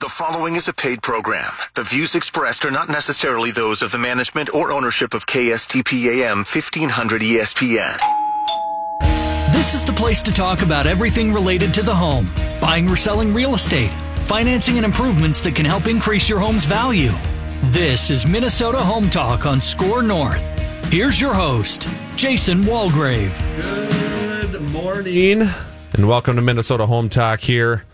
[0.00, 1.52] The following is a paid program.
[1.74, 6.38] The views expressed are not necessarily those of the management or ownership of KSTP AM
[6.38, 7.98] 1500 ESPN.
[9.52, 12.30] This is the place to talk about everything related to the home
[12.62, 13.90] buying or selling real estate,
[14.20, 17.12] financing and improvements that can help increase your home's value.
[17.64, 20.42] This is Minnesota Home Talk on SKOR North.
[20.90, 23.36] Here's your host, Jason Walgrave.
[24.50, 25.42] Good morning,
[25.92, 27.84] and welcome to Minnesota Home Talk here.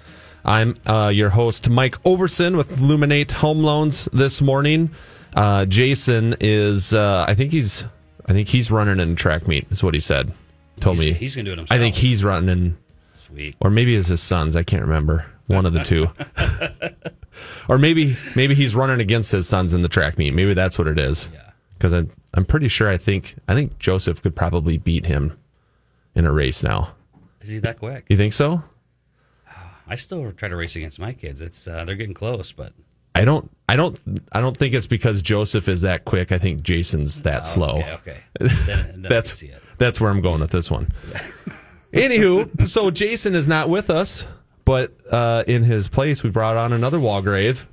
[0.47, 4.91] I'm uh, your host, Mike Overson with Luminate Home Loans this morning.
[5.35, 7.85] Uh, Jason is, uh, I think he's,
[8.27, 9.67] I think he's running in track meet.
[9.71, 10.33] Is what he said.
[10.81, 11.77] Told He's- me he's gonna do it himself.
[11.77, 12.77] I think he's running in,
[13.17, 13.57] Sweet.
[13.61, 14.55] or maybe it's his sons.
[14.57, 15.27] I can't remember.
[15.49, 16.09] One of the two.
[17.69, 20.33] or maybe maybe he's running against his sons in the track meet.
[20.35, 21.29] Maybe that's what it is.
[21.33, 21.51] Yeah.
[21.75, 25.39] Because I'm I'm pretty sure I think I think Joseph could probably beat him
[26.15, 26.95] in a race now.
[27.43, 28.07] Is he that quick?
[28.09, 28.65] You think so?
[29.87, 31.41] I still try to race against my kids.
[31.41, 32.73] It's uh, they're getting close, but
[33.15, 33.99] I don't I don't
[34.33, 36.33] I don't think it's because Joseph is that quick.
[36.33, 37.79] I think Jason's that slow.
[37.79, 38.19] okay, okay.
[38.41, 39.63] Then, then That's can see it.
[39.79, 40.93] that's where I'm going with this one.
[41.93, 44.29] Anywho, so Jason is not with us,
[44.65, 47.67] but uh, in his place, we brought on another Walgrave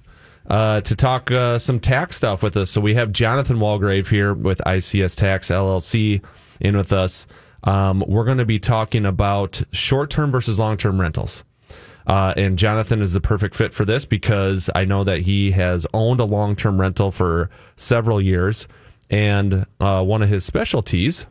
[0.47, 2.69] uh, to talk uh, some tax stuff with us.
[2.69, 6.23] So we have Jonathan Walgrave here with ICS Tax LLC
[6.61, 7.27] in with us.
[7.63, 11.43] Um, we're going to be talking about short term versus long term rentals.
[12.05, 15.87] Uh, and Jonathan is the perfect fit for this because I know that he has
[15.93, 18.67] owned a long term rental for several years.
[19.09, 21.27] And uh, one of his specialties,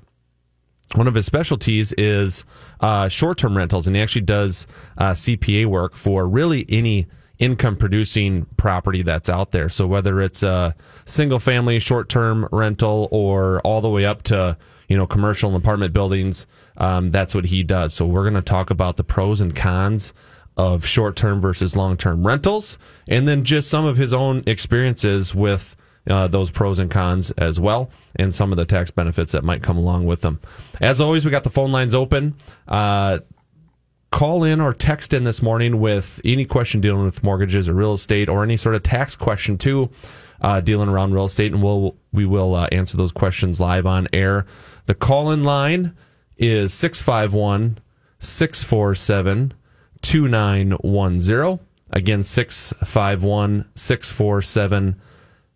[0.94, 2.44] one of his specialties is
[2.80, 3.86] uh, short term rentals.
[3.86, 4.66] And he actually does
[4.98, 7.06] uh, CPA work for really any
[7.38, 9.68] income producing property that's out there.
[9.68, 14.56] So whether it's a single family short term rental or all the way up to
[14.88, 17.94] you know commercial and apartment buildings, um, that's what he does.
[17.94, 20.14] So we're going to talk about the pros and cons
[20.56, 25.34] of short term versus long term rentals, and then just some of his own experiences
[25.34, 25.76] with
[26.08, 29.62] uh, those pros and cons as well, and some of the tax benefits that might
[29.62, 30.40] come along with them.
[30.80, 32.34] As always, we got the phone lines open.
[32.66, 33.18] Uh,
[34.10, 37.94] call in or text in this morning with any question dealing with mortgages or real
[37.94, 39.90] estate or any sort of tax question too,
[40.42, 44.06] uh, dealing around real estate, and we'll we will uh, answer those questions live on
[44.12, 44.44] air.
[44.86, 45.96] The call in line
[46.36, 47.78] is 651
[48.18, 49.54] 647
[50.02, 51.66] 2910.
[51.90, 55.00] Again, 651 647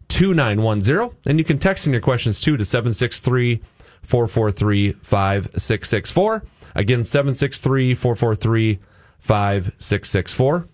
[0.08, 1.16] 2910.
[1.26, 3.62] And you can text in your questions too to 763
[4.02, 6.44] 443 5664.
[6.74, 8.78] Again, 763 443
[9.18, 10.68] 5664.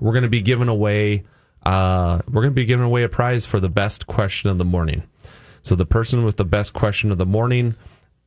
[0.00, 1.24] We're going to be giving away.
[1.64, 4.64] Uh, we're going to be giving away a prize for the best question of the
[4.64, 5.02] morning.
[5.62, 7.74] So the person with the best question of the morning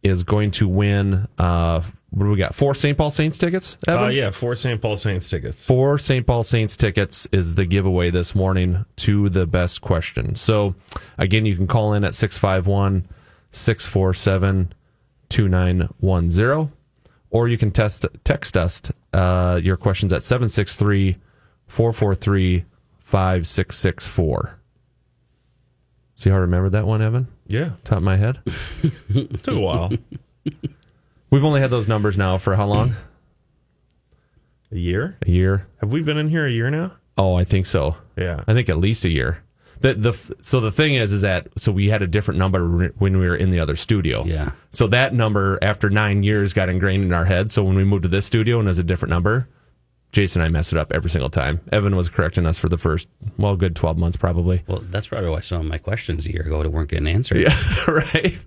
[0.04, 1.28] is going to win.
[1.38, 1.82] Uh,
[2.12, 2.56] what do we got?
[2.56, 2.98] Four St.
[2.98, 3.78] Paul Saints tickets.
[3.88, 4.06] Evan?
[4.06, 4.82] Uh, yeah, four St.
[4.82, 5.64] Paul Saints tickets.
[5.64, 6.26] Four St.
[6.26, 10.36] Paul Saints tickets is the giveaway this morning to the best question.
[10.36, 10.74] So,
[11.20, 13.08] again, you can call in at 651
[13.52, 14.74] 647
[15.30, 16.72] 2910,
[17.30, 18.82] or you can test, text us
[19.14, 21.18] uh, your questions at 763
[21.68, 22.66] 443
[23.00, 24.60] 5664.
[26.16, 27.28] See how I remembered that one, Evan?
[27.48, 28.40] Yeah, Top of my head.
[29.44, 29.92] took a while.
[31.30, 32.96] We've only had those numbers now for how long?
[34.72, 35.18] a year?
[35.26, 35.68] A year?
[35.82, 36.94] Have we been in here a year now?
[37.18, 37.98] Oh, I think so.
[38.16, 38.44] Yeah.
[38.48, 39.44] I think at least a year.
[39.82, 43.18] The the so the thing is is that so we had a different number when
[43.18, 44.26] we were in the other studio.
[44.26, 44.52] Yeah.
[44.72, 47.50] So that number after nine years got ingrained in our head.
[47.50, 49.48] So when we moved to this studio and there's a different number,
[50.12, 51.62] Jason and I messed it up every single time.
[51.72, 53.08] Evan was correcting us for the first
[53.38, 54.64] well, good twelve months probably.
[54.68, 57.38] Well, that's probably why some of my questions a year ago weren't getting answered.
[57.48, 58.38] Yeah, right.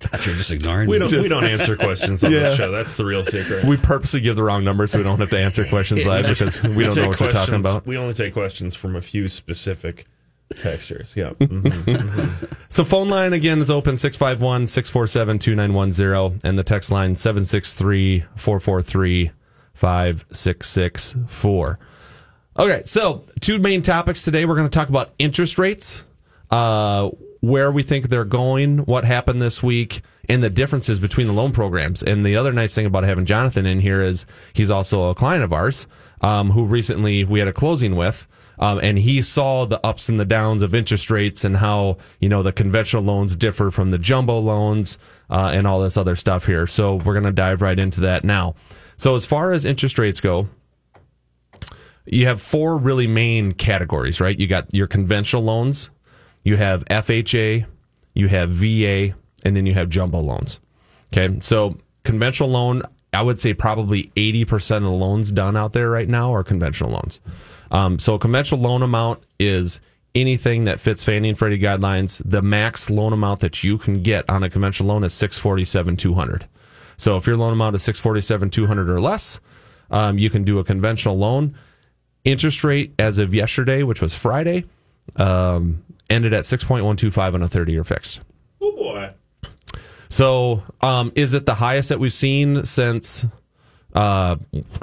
[0.00, 2.40] Thought you were just ignoring We don't we don't answer questions on Yeah.
[2.40, 2.70] this show.
[2.70, 3.64] That's the real secret.
[3.64, 6.60] We purposely give the wrong number so we don't have to answer questions live because
[6.62, 7.86] we don't know what you're talking about.
[7.86, 10.06] We only take questions from a few specific
[10.60, 11.12] textures.
[11.16, 11.30] Yeah.
[11.40, 12.54] Mhm.
[12.70, 17.14] So phone line again is open 651-647-2910 and the text line
[20.34, 21.76] 763-443-5664.
[22.58, 24.44] Okay, so two main topics today.
[24.44, 26.04] We're going to talk about interest rates,
[26.50, 31.32] uh, where we think they're going, what happened this week, and the differences between the
[31.32, 32.02] loan programs.
[32.02, 35.44] And the other nice thing about having Jonathan in here is he's also a client
[35.44, 35.86] of ours
[36.20, 38.26] um, who recently we had a closing with.
[38.60, 42.28] Um, and he saw the ups and the downs of interest rates and how you
[42.28, 44.98] know the conventional loans differ from the jumbo loans
[45.30, 46.66] uh, and all this other stuff here.
[46.66, 48.56] So we're to dive right into that now.
[48.96, 50.48] So as far as interest rates go,
[52.04, 54.38] you have four really main categories, right?
[54.38, 55.90] You got your conventional loans,
[56.48, 57.66] you have FHA,
[58.14, 59.14] you have VA,
[59.44, 60.60] and then you have jumbo loans.
[61.12, 65.90] Okay, so conventional loan I would say probably 80% of the loans done out there
[65.90, 67.20] right now are conventional loans.
[67.70, 69.80] Um, so a conventional loan amount is
[70.14, 72.20] anything that fits Fannie and Freddie guidelines.
[72.24, 76.48] The max loan amount that you can get on a conventional loan is 647 200.
[76.96, 79.40] So if your loan amount is 647 200 or less,
[79.90, 81.54] um, you can do a conventional loan.
[82.24, 84.64] Interest rate as of yesterday, which was Friday,
[85.16, 88.20] um, ended at 6.125 on a 30 year fixed.
[88.60, 89.12] Oh boy.
[90.08, 93.26] So, um, is it the highest that we've seen since
[93.94, 94.36] uh,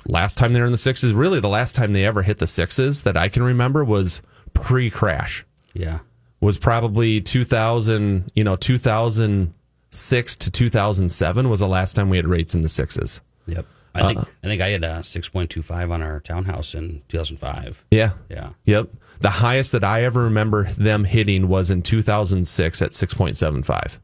[0.05, 1.13] last time they were in the sixes?
[1.13, 4.21] Really, the last time they ever hit the sixes that I can remember was
[4.53, 5.45] pre-crash.
[5.73, 5.99] Yeah.
[6.41, 12.53] Was probably 2000, you know, 2006 to 2007 was the last time we had rates
[12.53, 13.21] in the sixes.
[13.47, 13.65] Yep.
[13.95, 17.01] I think I think I had a six point two five on our townhouse in
[17.07, 17.85] two thousand five.
[17.91, 18.11] Yeah.
[18.29, 18.51] Yeah.
[18.65, 18.89] Yep.
[19.21, 23.99] The highest that I ever remember them hitting was in 2006 at 6.75.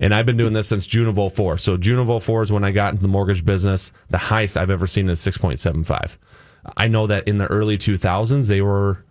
[0.00, 1.58] And I've been doing this since June of 04.
[1.58, 3.90] So June of 04 is when I got into the mortgage business.
[4.10, 6.16] The highest I've ever seen is 6.75.
[6.76, 9.04] I know that in the early 2000s, they were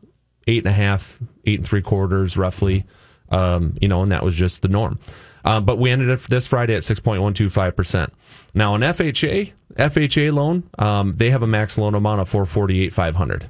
[0.47, 2.85] eight and a half, eight and three quarters roughly.
[3.29, 4.99] Um, you know, and that was just the norm.
[5.47, 8.09] Um, but we ended up this Friday at 6.125%.
[8.53, 13.49] Now, an FHA, FHA loan, um, they have a max loan amount of 448,500.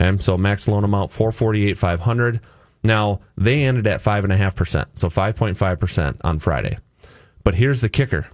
[0.00, 2.40] Okay, so max loan amount 448,500.
[2.82, 6.78] Now they ended at five and a half percent, so 5.5 percent on Friday.
[7.44, 8.26] But here's the kicker: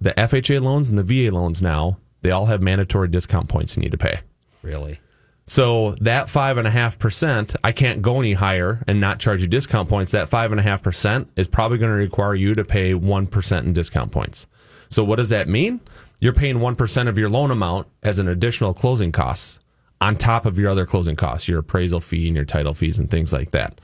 [0.00, 3.82] the FHA loans and the VA loans now they all have mandatory discount points you
[3.82, 4.20] need to pay.
[4.62, 5.00] Really.
[5.48, 9.42] So that five and a half percent, I can't go any higher and not charge
[9.42, 10.10] you discount points.
[10.10, 13.28] That five and a half percent is probably going to require you to pay one
[13.28, 14.46] percent in discount points.
[14.88, 15.80] So what does that mean?
[16.18, 19.60] You're paying one percent of your loan amount as an additional closing costs
[20.00, 23.10] on top of your other closing costs, your appraisal fee and your title fees and
[23.10, 23.80] things like that.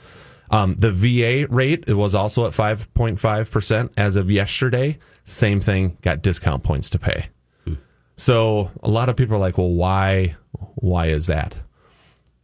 [0.50, 4.98] Um, the VA rate it was also at five point five percent as of yesterday.
[5.24, 7.28] Same thing, got discount points to pay.
[8.16, 10.36] So a lot of people are like, well, why?
[10.76, 11.60] Why is that?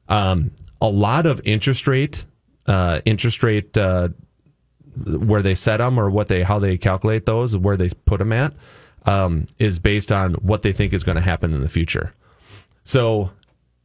[0.09, 2.25] Um, a lot of interest rate,
[2.67, 4.09] uh, interest rate, uh,
[5.05, 8.33] where they set them or what they how they calculate those, where they put them
[8.33, 8.55] at,
[9.07, 12.15] um, is based on what they think is going to happen in the future.
[12.85, 13.31] So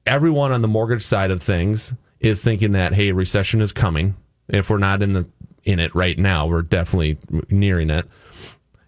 [0.05, 4.15] everyone on the mortgage side of things is thinking that hey, recession is coming.
[4.47, 5.27] If we're not in the
[5.63, 7.17] in it right now, we're definitely
[7.49, 8.05] nearing it.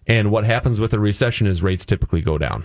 [0.06, 2.64] And what happens with a recession is rates typically go down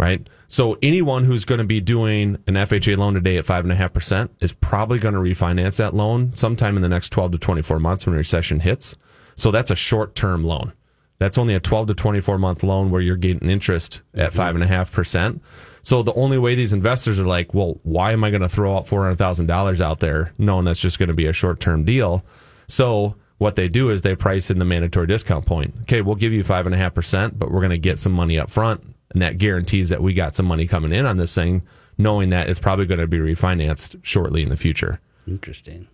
[0.00, 0.26] right?
[0.48, 3.76] So anyone who's going to be doing an FHA loan today at five and a
[3.76, 7.38] half percent is probably going to refinance that loan sometime in the next 12 to
[7.38, 8.96] 24 months when recession hits.
[9.36, 10.72] So that's a short term loan.
[11.18, 14.64] That's only a 12 to 24 month loan where you're getting interest at five and
[14.64, 15.42] a half percent.
[15.82, 18.74] So the only way these investors are like, well, why am I going to throw
[18.74, 22.24] out $400,000 out there knowing that's just going to be a short term deal?
[22.68, 25.74] So what they do is they price in the mandatory discount point.
[25.82, 28.12] Okay, we'll give you five and a half percent, but we're going to get some
[28.12, 28.82] money up front
[29.12, 31.62] and that guarantees that we got some money coming in on this thing,
[31.98, 35.00] knowing that it's probably going to be refinanced shortly in the future.
[35.26, 35.88] Interesting.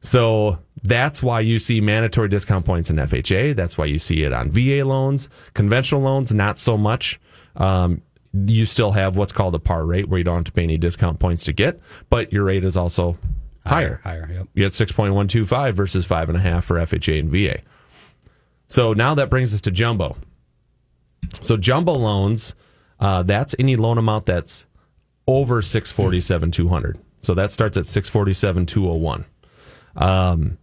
[0.00, 3.56] So that's why you see mandatory discount points in FHA.
[3.56, 5.28] That's why you see it on VA loans.
[5.54, 7.20] Conventional loans, not so much.
[7.56, 10.62] Um, you still have what's called a par rate where you don't have to pay
[10.62, 11.80] any discount points to get,
[12.10, 13.16] but your rate is also
[13.64, 14.00] higher.
[14.04, 14.28] Higher.
[14.30, 14.48] Yep.
[14.54, 17.62] You get 6.125 versus 5.5 for FHA and VA.
[18.68, 20.16] So now that brings us to jumbo.
[21.42, 22.54] So jumbo loans,
[23.00, 24.66] uh, that's any loan amount that's
[25.26, 26.98] over 647 200.
[27.22, 29.24] So that starts at 647 201.
[29.96, 30.58] Um,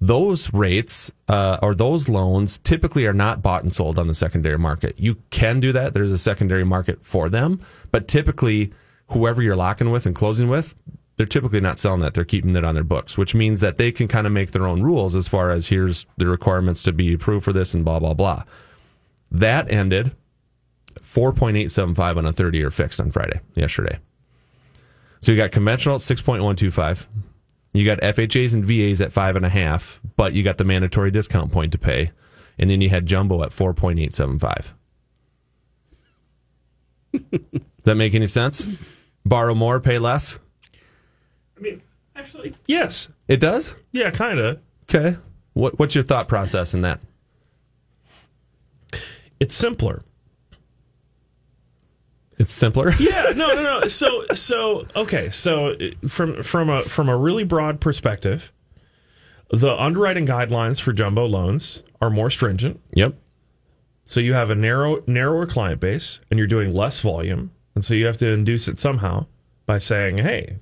[0.00, 4.58] those rates uh, or those loans typically are not bought and sold on the secondary
[4.58, 4.94] market.
[4.98, 5.94] You can do that.
[5.94, 8.72] There's a secondary market for them, but typically,
[9.08, 10.74] whoever you're locking with and closing with,
[11.16, 12.12] they're typically not selling that.
[12.12, 14.66] They're keeping it on their books, which means that they can kind of make their
[14.66, 17.98] own rules as far as here's the requirements to be approved for this and blah,
[17.98, 18.44] blah, blah.
[19.30, 20.12] That ended
[21.00, 23.98] 4.875 on a 30 year fixed on Friday, yesterday.
[25.20, 27.06] So you got conventional at 6.125.
[27.72, 31.10] You got FHAs and VAs at five and a half, but you got the mandatory
[31.10, 32.12] discount point to pay.
[32.58, 34.72] And then you had jumbo at 4.875.
[37.30, 37.40] Does
[37.84, 38.68] that make any sense?
[39.24, 40.38] Borrow more, pay less?
[41.56, 41.82] I mean,
[42.14, 43.08] actually, yes.
[43.28, 43.76] It does?
[43.92, 44.60] Yeah, kind of.
[44.84, 45.16] Okay.
[45.52, 47.00] What, what's your thought process in that?
[49.40, 50.02] It's simpler.
[52.38, 52.92] It's simpler?
[52.98, 53.88] Yeah, no, no, no.
[53.88, 55.30] So, so okay.
[55.30, 55.76] So,
[56.06, 58.52] from from a from a really broad perspective,
[59.50, 62.80] the underwriting guidelines for jumbo loans are more stringent.
[62.94, 63.14] Yep.
[64.04, 67.94] So you have a narrow narrower client base, and you're doing less volume, and so
[67.94, 69.26] you have to induce it somehow
[69.66, 70.58] by saying, "Hey,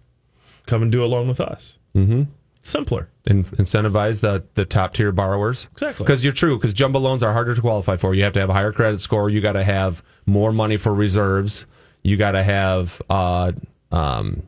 [0.66, 2.22] come and do a loan with us." Mm-hmm.
[2.64, 3.10] Simpler.
[3.26, 5.68] in, incentivize the the top tier borrowers.
[5.72, 6.04] Exactly.
[6.04, 6.56] Because you're true.
[6.56, 8.14] Because jumbo loans are harder to qualify for.
[8.14, 9.28] You have to have a higher credit score.
[9.28, 11.66] You got to have more money for reserves.
[12.02, 13.52] You got to have uh,
[13.92, 14.42] um,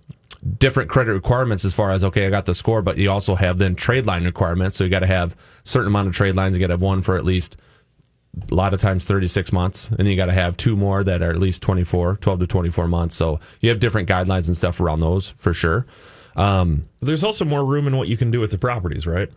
[0.59, 3.59] different credit requirements as far as okay, I got the score, but you also have
[3.59, 4.79] then trade line requirements.
[4.79, 6.57] So you got to have certain amount of trade lines.
[6.57, 7.59] You got to have one for at least
[8.51, 11.23] a lot of times 36 months and then you got to have two more that
[11.23, 14.79] are at least 24 12 to 24 months so you have different guidelines and stuff
[14.79, 15.87] around those for sure
[16.37, 19.31] um, There's also more room in what you can do with the properties, right?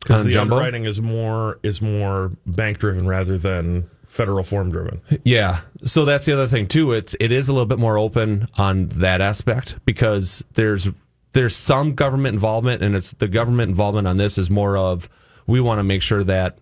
[0.00, 0.56] Because the jumbo?
[0.56, 5.00] underwriting is more is more bank driven rather than federal form driven.
[5.24, 5.60] Yeah.
[5.84, 6.92] So that's the other thing too.
[6.92, 10.88] It's it is a little bit more open on that aspect because there's
[11.32, 15.08] there's some government involvement and it's the government involvement on this is more of
[15.46, 16.58] we want to make sure that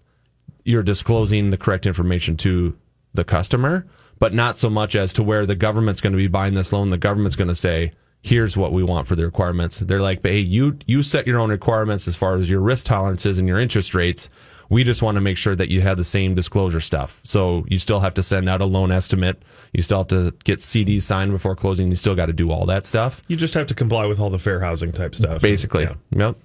[0.64, 2.76] you're disclosing the correct information to
[3.14, 3.86] the customer,
[4.18, 6.90] but not so much as to where the government's going to be buying this loan.
[6.90, 9.80] The government's going to say, here's what we want for the requirements.
[9.80, 13.38] They're like, hey, you, you set your own requirements as far as your risk tolerances
[13.38, 14.28] and your interest rates.
[14.70, 17.20] We just want to make sure that you have the same disclosure stuff.
[17.24, 19.42] So you still have to send out a loan estimate.
[19.72, 21.90] You still have to get CDs signed before closing.
[21.90, 23.20] You still got to do all that stuff.
[23.28, 25.42] You just have to comply with all the fair housing type stuff.
[25.42, 25.82] Basically.
[25.82, 25.94] Yeah.
[26.10, 26.36] Yep.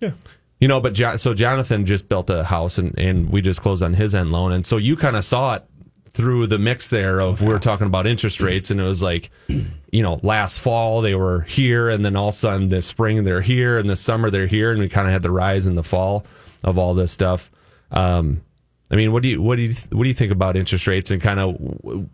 [0.00, 0.10] yeah.
[0.58, 3.82] You know, but jo- so Jonathan just built a house and, and we just closed
[3.84, 4.50] on his end loan.
[4.50, 5.64] And so you kind of saw it
[6.12, 9.30] through the mix there of we are talking about interest rates and it was like,
[9.48, 13.24] you know, last fall they were here and then all of a sudden this spring
[13.24, 15.74] they're here and this summer they're here and we kind of had the rise in
[15.74, 16.26] the fall
[16.64, 17.50] of all this stuff.
[17.90, 18.42] Um,
[18.90, 21.10] I mean, what do you what do you what do you think about interest rates
[21.10, 21.56] and kind of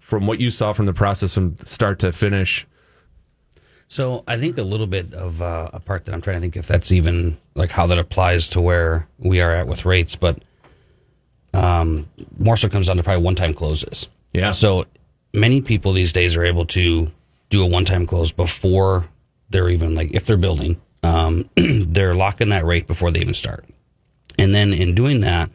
[0.01, 2.67] from what you saw from the process from start to finish?
[3.87, 6.57] So I think a little bit of uh, a part that I'm trying to think
[6.57, 10.43] if that's even like how that applies to where we are at with rates, but
[11.55, 12.09] um,
[12.39, 14.09] more so comes down to probably one-time closes.
[14.33, 14.51] Yeah.
[14.51, 14.85] So
[15.33, 17.11] many people these days are able to
[17.49, 19.05] do a one-time close before
[19.51, 23.65] they're even like if they're building, um, they're locking that rate before they even start,
[24.39, 25.51] and then in doing that,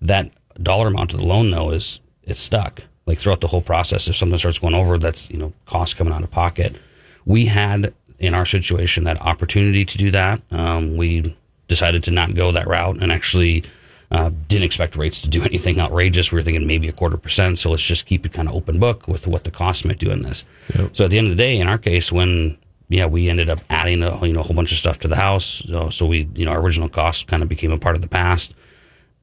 [0.00, 0.30] that
[0.62, 4.08] dollar amount of the loan though is it's stuck like throughout the whole process.
[4.08, 6.76] If something starts going over, that's you know cost coming out of pocket.
[7.24, 10.40] We had in our situation that opportunity to do that.
[10.50, 11.36] Um, we
[11.68, 13.64] decided to not go that route and actually
[14.10, 16.30] uh, didn't expect rates to do anything outrageous.
[16.32, 17.58] We were thinking maybe a quarter percent.
[17.58, 20.10] So let's just keep it kind of open book with what the cost might do
[20.10, 20.44] in this.
[20.92, 22.56] So at the end of the day, in our case, when
[22.88, 25.16] yeah, we ended up adding a you know a whole bunch of stuff to the
[25.16, 25.62] house.
[25.66, 28.08] So, so we you know our original cost kind of became a part of the
[28.08, 28.54] past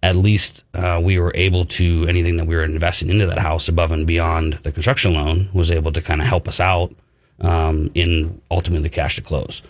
[0.01, 3.69] at least uh, we were able to anything that we were investing into that house
[3.69, 6.93] above and beyond the construction loan was able to kind of help us out
[7.39, 9.61] um, in ultimately the cash to close.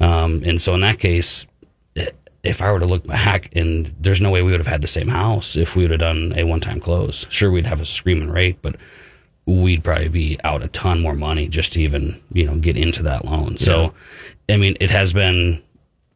[0.00, 1.44] Um, and so in that case,
[1.98, 2.06] i-
[2.42, 4.88] if I were to look back, and there's no way we would have had the
[4.88, 7.26] same house if we would have done a one time close.
[7.30, 8.76] Sure, we'd have a screaming rate, but
[9.46, 13.02] we'd probably be out a ton more money just to even you know get into
[13.02, 13.58] that loan.
[13.58, 13.92] So,
[14.48, 15.62] I mean, it has been.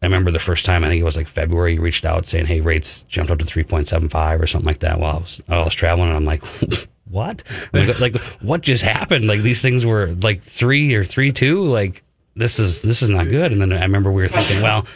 [0.02, 1.74] I remember the first time I think it was like February.
[1.74, 4.66] You reached out saying, "Hey, rates jumped up to three point seven five or something
[4.66, 6.44] like that." While I was, while I was traveling, and I'm like,
[7.10, 7.42] "What?
[7.72, 9.26] Like, like, what just happened?
[9.26, 11.64] Like these things were like three or three two.
[11.64, 12.02] Like
[12.34, 14.86] this is this is not good." And then I remember we were thinking, "Well."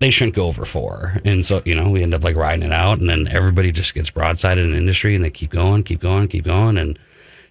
[0.00, 2.72] They shouldn't go over four, and so you know we end up like riding it
[2.72, 6.00] out, and then everybody just gets broadsided in the industry, and they keep going, keep
[6.00, 6.98] going, keep going, and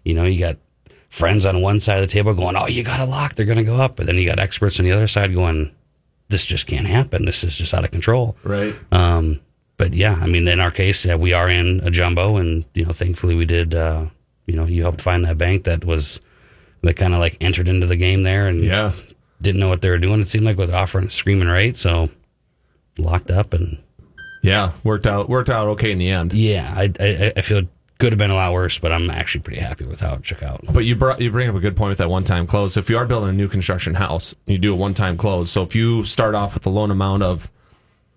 [0.04, 0.58] you know you got
[1.10, 3.60] friends on one side of the table going, "Oh, you got a lock; they're going
[3.60, 5.72] to go up," but then you got experts on the other side going,
[6.30, 7.26] "This just can't happen.
[7.26, 8.74] This is just out of control." Right.
[8.92, 9.40] Um,
[9.78, 12.84] but yeah, I mean, in our case, yeah, we are in a jumbo, and you
[12.84, 13.76] know, thankfully, we did.
[13.76, 14.06] Uh,
[14.48, 16.20] you know, you helped find that bank that was
[16.82, 18.94] that kind of like entered into the game there and Yeah.
[19.40, 20.20] didn't know what they were doing.
[20.22, 22.10] It seemed like with offering screaming rate, so
[23.00, 23.78] locked up and
[24.44, 24.72] Yeah.
[24.84, 26.34] Worked out worked out okay in the end.
[26.34, 27.68] yeah, I I, I feel it
[28.00, 30.42] could have been a lot worse, but I'm actually pretty happy with how it shook
[30.42, 30.62] out.
[30.72, 32.78] But you brought, you bring up a good point with that one time close.
[32.78, 35.52] If you are building a new construction house, you do a one time close.
[35.52, 37.52] So if you start off with a loan amount of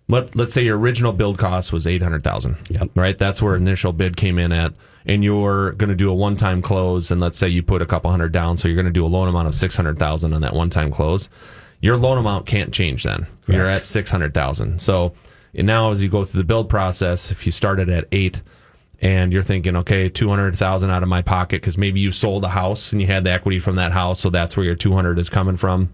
[0.08, 2.58] let let's say your original build cost was eight hundred thousand.
[2.70, 2.90] Yep.
[2.94, 3.18] Right.
[3.18, 4.72] That's where initial bid came in at,
[5.06, 7.86] and you're going to do a one time close, and let's say you put a
[7.86, 10.32] couple hundred down, so you're going to do a loan amount of six hundred thousand
[10.32, 11.28] on that one time close.
[11.82, 13.26] Your loan amount can't change then.
[13.46, 14.80] You're at six hundred thousand.
[14.80, 15.12] So
[15.54, 18.40] and now as you go through the build process, if you started at eight
[19.00, 22.44] and you're thinking, okay, two hundred thousand out of my pocket because maybe you sold
[22.44, 24.92] a house and you had the equity from that house, so that's where your two
[24.92, 25.92] hundred is coming from.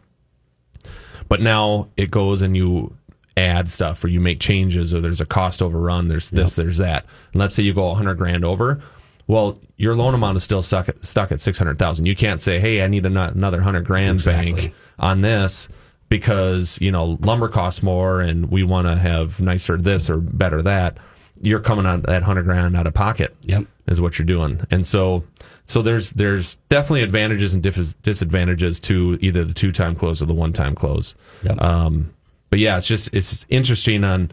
[1.29, 2.95] But now it goes and you
[3.37, 7.07] add stuff or you make changes or there's a cost overrun, there's this, there's that.
[7.33, 8.81] And let's say you go hundred grand over.
[9.29, 12.07] Well, your loan amount is still stuck at, stuck at six hundred thousand.
[12.07, 14.53] You can't say, "Hey, I need an- another hundred grand Exactly.
[14.53, 15.69] bank on this,"
[16.09, 20.63] because you know lumber costs more, and we want to have nicer this or better
[20.63, 20.97] that.
[21.41, 23.67] You're coming out that hundred grand out of pocket Yep.
[23.87, 24.61] is what you're doing.
[24.73, 25.23] And so,
[25.67, 30.27] so there's there's definitely advantages and dif- disadvantages to either the two time close or
[30.27, 31.15] the one time close.
[31.45, 31.63] Yep.
[31.63, 32.13] Um,
[32.51, 34.33] but yeah, it's just it's interesting on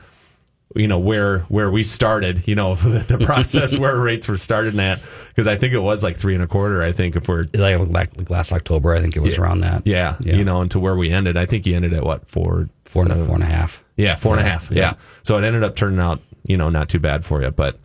[0.76, 5.02] you know where where we started, you know, the process where rates were started at
[5.30, 6.82] because I think it was like three and a quarter.
[6.84, 9.84] I think if we're Like, like, last October, I think it was around that.
[9.86, 10.36] yeah, Yeah.
[10.36, 13.04] you know, and to where we ended, I think you ended at what four Four
[13.04, 13.84] and, seven- four and a half.
[13.98, 14.70] Yeah, four and a Yeah, half.
[14.72, 14.78] yeah.
[14.82, 14.94] Yeah.
[15.24, 17.52] So it ended up turning out, you know, not too bad for you.
[17.52, 17.80] But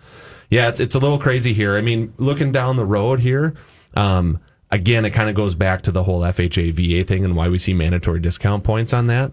[0.51, 1.77] yeah, it's it's a little crazy here.
[1.77, 3.55] I mean, looking down the road here,
[3.95, 4.39] um,
[4.73, 7.59] again, it kind of goes back to the whole FHA VA thing and why we
[7.59, 9.31] see mandatory discount points on that.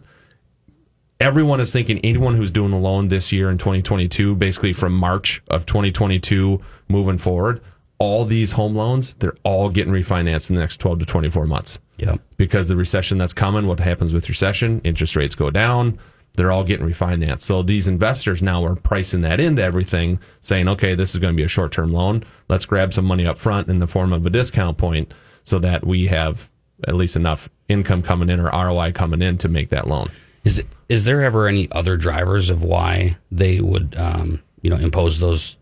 [1.20, 5.42] Everyone is thinking anyone who's doing a loan this year in 2022, basically from March
[5.50, 7.60] of 2022 moving forward,
[7.98, 11.80] all these home loans, they're all getting refinanced in the next 12 to 24 months
[11.98, 12.22] Yep.
[12.38, 14.80] because the recession that's coming, what happens with recession?
[14.84, 15.98] Interest rates go down.
[16.36, 17.42] They're all getting refinanced.
[17.42, 21.36] So these investors now are pricing that into everything, saying, okay, this is going to
[21.38, 22.24] be a short term loan.
[22.48, 25.12] Let's grab some money up front in the form of a discount point
[25.44, 26.52] so that we have
[26.88, 30.10] at least enough income coming in or ROI coming in to make that loan.
[30.48, 34.78] Is it, is there ever any other drivers of why they would um, you know
[34.78, 35.58] impose those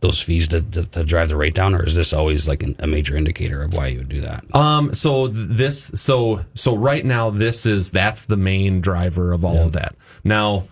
[0.00, 2.76] those fees to, to, to drive the rate down, or is this always like an,
[2.78, 4.44] a major indicator of why you would do that?
[4.54, 4.94] Um.
[4.94, 5.90] So this.
[5.96, 9.96] So so right now, this is that's the main driver of all of that.
[10.22, 10.68] Now,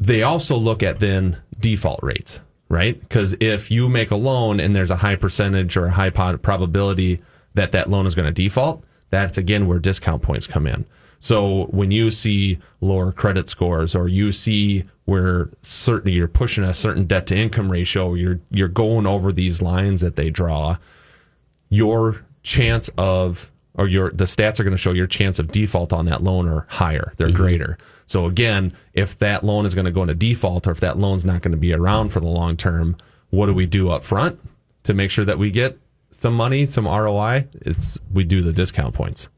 [0.00, 2.98] they also look at then default rates, right?
[3.00, 7.22] Because if you make a loan and there's a high percentage or a high probability
[7.54, 10.84] that that loan is going to default, that's again where discount points come in.
[11.20, 16.72] So when you see lower credit scores or you see where certain you're pushing a
[16.72, 20.76] certain debt to income ratio, you're you're going over these lines that they draw,
[21.68, 25.92] your chance of or your the stats are going to show your chance of default
[25.92, 27.36] on that loan are higher they're mm-hmm.
[27.36, 27.78] greater.
[28.06, 31.26] So again if that loan is going to go into default or if that loan's
[31.26, 32.96] not going to be around for the long term
[33.28, 34.40] what do we do up front
[34.84, 35.78] to make sure that we get
[36.12, 39.28] some money some roi it's we do the discount points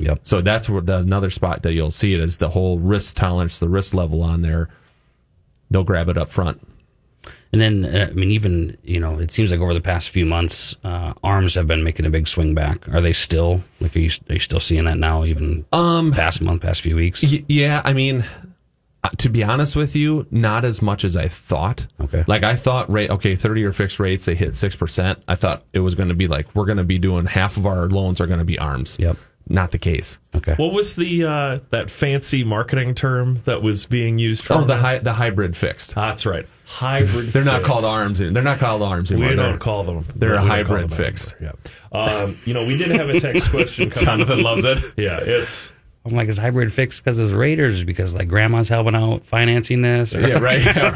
[0.00, 0.20] Yep.
[0.24, 3.58] so that's where the another spot that you'll see it is the whole risk tolerance
[3.58, 4.68] the risk level on there
[5.70, 6.60] they'll grab it up front
[7.52, 10.24] And then, uh, I mean, even you know, it seems like over the past few
[10.24, 12.88] months, uh, arms have been making a big swing back.
[12.94, 13.94] Are they still like?
[13.96, 15.24] Are you, are you still seeing that now?
[15.24, 17.22] Even um, past month, past few weeks.
[17.24, 18.24] Y- yeah, I mean,
[19.02, 21.88] uh, to be honest with you, not as much as I thought.
[22.00, 22.22] Okay.
[22.28, 25.18] Like I thought, rate okay, thirty year fixed rates they hit six percent.
[25.26, 27.66] I thought it was going to be like we're going to be doing half of
[27.66, 28.96] our loans are going to be arms.
[29.00, 29.16] Yep.
[29.52, 30.18] Not the case.
[30.34, 30.54] Okay.
[30.54, 34.66] What was the uh, that fancy marketing term that was being used for Oh, the
[34.68, 34.76] that?
[34.80, 35.94] hy- the hybrid fixed.
[35.96, 36.46] That's right.
[36.66, 37.26] Hybrid.
[37.32, 37.66] They're not fixed.
[37.66, 38.20] called arms.
[38.20, 39.30] They're not called arms anymore.
[39.30, 40.04] We They're- don't call them.
[40.14, 41.34] they're a we don't call hybrid them fix.
[41.34, 41.56] anymore.
[41.92, 41.98] Yeah.
[42.00, 44.04] Um, you know, we did have a text question come.
[44.04, 44.78] Jonathan loves it.
[44.96, 45.72] Yeah, it's
[46.06, 47.82] I'm like, is hybrid fixed because it's Raiders?
[47.82, 50.14] Because like grandma's helping out financing this?
[50.14, 50.64] Or- Yeah, right.
[50.64, 50.94] Yeah,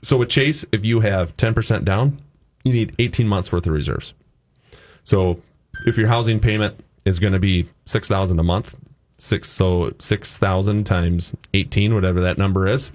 [0.00, 2.18] so with Chase, if you have ten percent down,
[2.64, 4.14] you need eighteen months worth of reserves.
[5.02, 5.40] So
[5.84, 8.76] if your housing payment is going to be six thousand a month,
[9.18, 12.90] six so six thousand times eighteen, whatever that number is.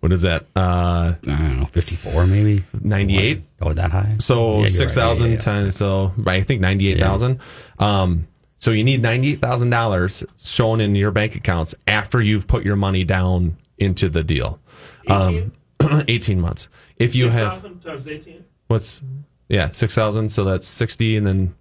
[0.00, 0.46] What is that?
[0.56, 2.62] Uh, I don't know, 54 maybe?
[2.82, 3.44] ninety-eight.
[3.60, 4.16] Oh, that high?
[4.18, 4.96] So Yeah, you're right.
[4.96, 5.38] Yeah, yeah, yeah.
[5.38, 5.76] times.
[5.76, 7.38] So I think ninety-eight thousand.
[7.78, 12.64] Um, so you need ninety-eight thousand dollars shown in your bank accounts after you've put
[12.64, 14.58] your money down into the deal.
[15.08, 15.52] 18?
[15.80, 16.68] Um, Eighteen months.
[16.96, 18.44] If you have 6,000 times 18?
[18.68, 19.02] what's
[19.48, 20.30] yeah six thousand.
[20.30, 21.54] So that's sixty, and then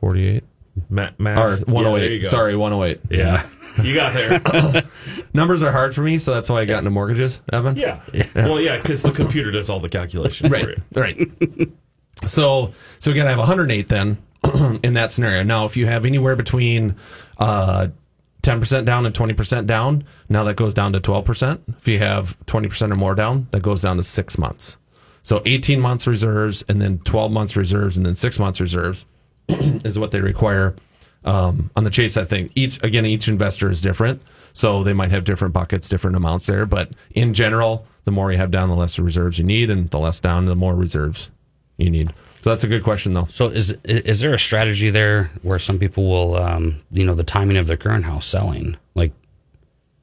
[0.00, 0.44] forty-eight
[0.90, 1.38] Ma- math.
[1.38, 2.22] or one Yeah, hundred there you eight.
[2.22, 2.28] go.
[2.28, 3.00] Sorry, one hundred eight.
[3.10, 3.46] Yeah.
[3.82, 4.82] You got there.
[5.34, 7.76] Numbers are hard for me, so that's why I got into mortgages, Evan.
[7.76, 8.00] yeah.
[8.34, 10.76] Well, yeah, because the computer does all the calculations for right you.
[10.96, 11.68] right
[12.26, 14.18] so so again i have 108 then
[14.82, 16.96] in that scenario now if you have anywhere between
[17.38, 17.86] uh
[18.42, 22.90] 10% down and 20% down now that goes down to 12% if you have 20%
[22.92, 24.78] or more down that goes down to six months
[25.22, 29.04] so 18 months reserves and then 12 months reserves and then six months reserves
[29.84, 30.74] is what they require
[31.24, 35.10] um, on the chase i think each again each investor is different so they might
[35.10, 38.74] have different buckets different amounts there but in general the more you have down, the
[38.74, 41.30] less reserves you need, and the less down, the more reserves
[41.76, 42.10] you need.
[42.40, 43.26] So that's a good question, though.
[43.28, 47.22] So is is there a strategy there where some people will, um, you know, the
[47.22, 49.12] timing of their current house selling, like,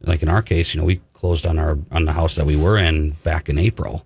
[0.01, 2.55] like in our case, you know, we closed on our on the house that we
[2.55, 4.05] were in back in April,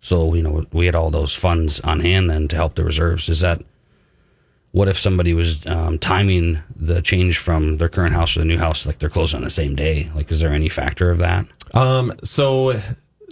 [0.00, 3.28] so you know we had all those funds on hand then to help the reserves.
[3.28, 3.62] Is that
[4.72, 8.58] what if somebody was um, timing the change from their current house to the new
[8.58, 10.10] house, like they're closing on the same day?
[10.14, 11.46] Like, is there any factor of that?
[11.74, 12.80] Um, so,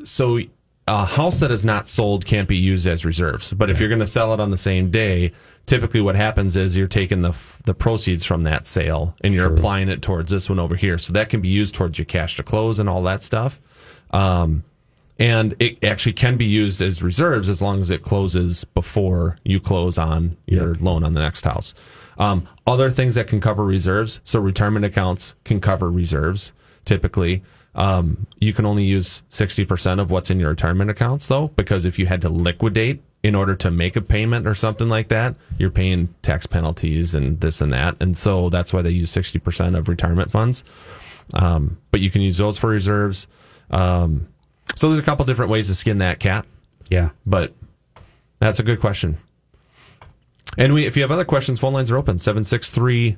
[0.04, 0.40] so
[0.86, 3.52] a house that is not sold can't be used as reserves.
[3.52, 5.32] But if you're going to sell it on the same day,
[5.66, 9.88] typically what happens is you're taking the the proceeds from that sale and you're applying
[9.88, 10.98] it towards this one over here.
[10.98, 13.60] So that can be used towards your cash to close and all that stuff.
[14.10, 14.64] Um,
[15.18, 19.60] and it actually can be used as reserves as long as it closes before you
[19.60, 21.74] close on your loan on the next house.
[22.18, 26.52] Um, other things that can cover reserves, so retirement accounts can cover reserves
[26.84, 27.42] typically.
[27.74, 31.98] Um, you can only use 60% of what's in your retirement accounts though, because if
[31.98, 35.70] you had to liquidate in order to make a payment or something like that, you're
[35.70, 37.96] paying tax penalties and this and that.
[38.00, 40.62] And so that's why they use 60% of retirement funds.
[41.32, 43.26] Um, but you can use those for reserves.
[43.70, 44.28] Um,
[44.74, 46.46] so there's a couple different ways to skin that cat,
[46.90, 47.10] Yeah.
[47.26, 47.52] but
[48.38, 49.18] that's a good question.
[50.56, 53.16] And we, if you have other questions, phone lines are open 763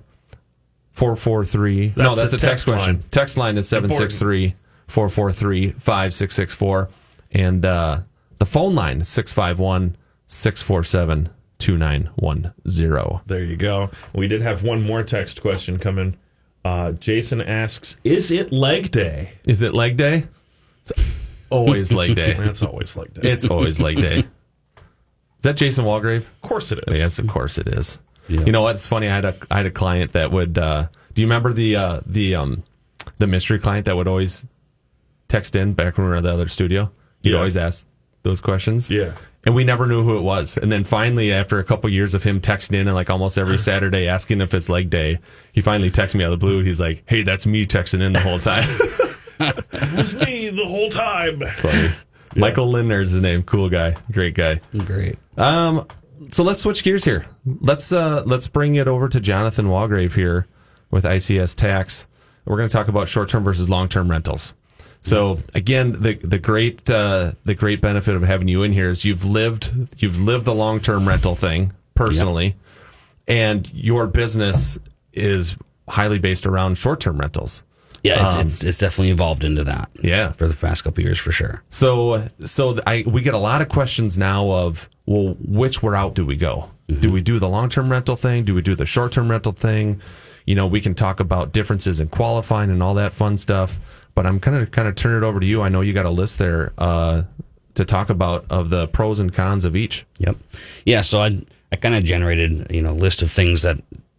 [0.92, 1.92] 443.
[1.96, 2.76] No, That's that's a text text line.
[2.78, 3.02] question.
[3.10, 4.54] Text line is 763
[4.86, 6.88] 443 5664.
[7.32, 8.00] And uh,
[8.38, 11.28] the phone line 651 647
[11.58, 13.20] 2910.
[13.26, 13.90] There you go.
[14.14, 16.16] We did have one more text question coming.
[16.64, 20.24] Uh, Jason asks, "Is it leg day?" Is it leg day?
[20.82, 20.92] It's
[21.50, 22.32] always leg day.
[22.34, 23.30] That's always leg day.
[23.30, 24.18] It's always leg day.
[24.18, 26.18] Is that Jason Walgrave?
[26.18, 26.98] of course it is.
[26.98, 28.00] Yes, of course it is.
[28.28, 28.42] Yeah.
[28.44, 28.74] You know what?
[28.74, 29.08] It's funny.
[29.08, 30.58] I had a I had a client that would.
[30.58, 32.62] Uh, do you remember the uh, the um
[33.18, 34.46] the mystery client that would always
[35.28, 36.90] text in back when we were at the other studio?
[37.22, 37.36] He'd Yeah.
[37.38, 37.86] always ask
[38.22, 38.90] those questions.
[38.90, 39.12] Yeah.
[39.44, 40.56] And we never knew who it was.
[40.56, 43.58] And then finally, after a couple years of him texting in and like almost every
[43.58, 45.20] Saturday asking if it's leg day,
[45.52, 46.64] he finally texted me out of the blue.
[46.64, 48.68] He's like, "Hey, that's me texting in the whole time."
[49.40, 51.40] It was me the whole time.
[51.40, 51.90] Funny.
[52.36, 53.42] Michael Lindner is his name.
[53.42, 53.96] Cool guy.
[54.12, 54.60] Great guy.
[54.76, 55.18] Great.
[55.36, 55.86] Um,
[56.28, 57.26] so let's switch gears here.
[57.44, 60.46] Let's uh, let's bring it over to Jonathan Walgrave here
[60.90, 62.06] with ICS Tax.
[62.44, 64.54] We're going to talk about short term versus long term rentals.
[65.00, 69.04] So again, the the great uh, the great benefit of having you in here is
[69.04, 72.56] you've lived you've lived the long term rental thing personally,
[73.28, 74.78] and your business
[75.12, 75.56] is
[75.88, 77.62] highly based around short term rentals.
[78.06, 79.90] Yeah, it's, it's it's definitely evolved into that.
[80.00, 80.32] Yeah.
[80.32, 81.62] for the past couple years for sure.
[81.68, 86.24] So, so I we get a lot of questions now of well, which route do
[86.26, 86.70] we go?
[86.88, 88.44] Do we do the long term rental thing?
[88.44, 90.00] Do we do the short term rental thing?
[90.46, 93.80] You know, we can talk about differences in qualifying and all that fun stuff.
[94.14, 95.62] But I'm kind of kind of turn it over to you.
[95.62, 97.24] I know you got a list there uh,
[97.74, 100.06] to talk about of the pros and cons of each.
[100.18, 100.36] Yep.
[100.84, 101.00] Yeah.
[101.02, 101.42] So I
[101.72, 103.78] I kind of generated you know a list of things that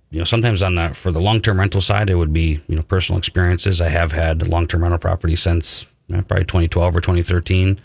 [0.09, 2.75] you know sometimes on the for the long term rental side it would be you
[2.75, 3.81] know personal experiences.
[3.81, 7.79] I have had long term rental property since uh, probably 2012 or 2013,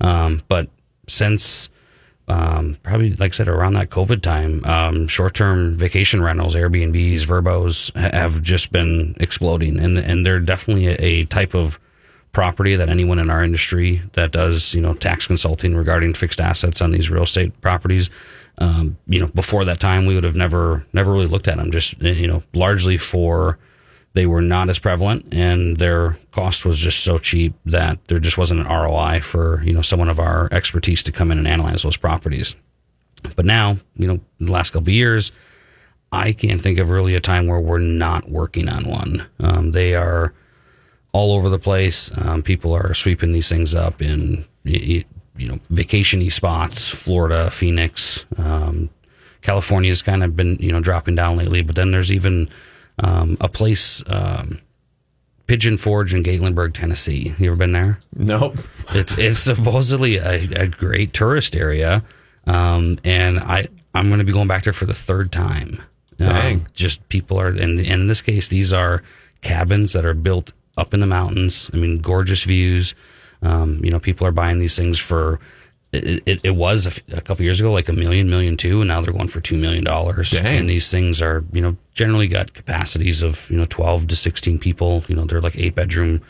[0.00, 0.68] um, but
[1.08, 1.68] since
[2.28, 7.26] um, probably like I said around that COVID time, um, short term vacation rentals, Airbnbs,
[7.26, 11.80] VRBOs have just been exploding, and and they're definitely a, a type of
[12.32, 16.80] property that anyone in our industry that does you know tax consulting regarding fixed assets
[16.80, 18.08] on these real estate properties
[18.58, 21.70] um, you know before that time we would have never never really looked at them.
[21.70, 23.58] Just you know largely for
[24.14, 28.36] they were not as prevalent and their cost was just so cheap that there just
[28.36, 31.82] wasn't an ROI for you know someone of our expertise to come in and analyze
[31.82, 32.56] those properties.
[33.36, 35.32] But now you know the last couple of years
[36.12, 39.26] I can't think of really a time where we're not working on one.
[39.40, 40.34] Um, they are
[41.12, 42.10] all over the place.
[42.18, 44.44] Um, people are sweeping these things up in
[45.36, 48.90] you know vacationy spots, Florida, Phoenix, um,
[49.40, 51.62] California's kind of been you know dropping down lately.
[51.62, 52.48] But then there's even
[52.98, 54.60] um, a place, um,
[55.46, 57.34] Pigeon Forge in Gatlinburg, Tennessee.
[57.38, 57.98] You ever been there?
[58.14, 58.58] Nope.
[58.90, 62.04] It's it's supposedly a, a great tourist area,
[62.46, 65.82] um, and I I'm going to be going back there for the third time.
[66.52, 69.02] Um, just people are, and, and in this case, these are
[69.40, 71.68] cabins that are built up in the mountains.
[71.74, 72.94] I mean, gorgeous views.
[73.42, 75.40] Um, you know, people are buying these things for.
[75.92, 78.80] It, it, it was a, f- a couple years ago like a million, million two,
[78.80, 80.32] and now they're going for two million dollars.
[80.34, 84.58] And these things are, you know, generally got capacities of you know twelve to sixteen
[84.58, 85.04] people.
[85.08, 86.22] You know, they're like eight bedroom,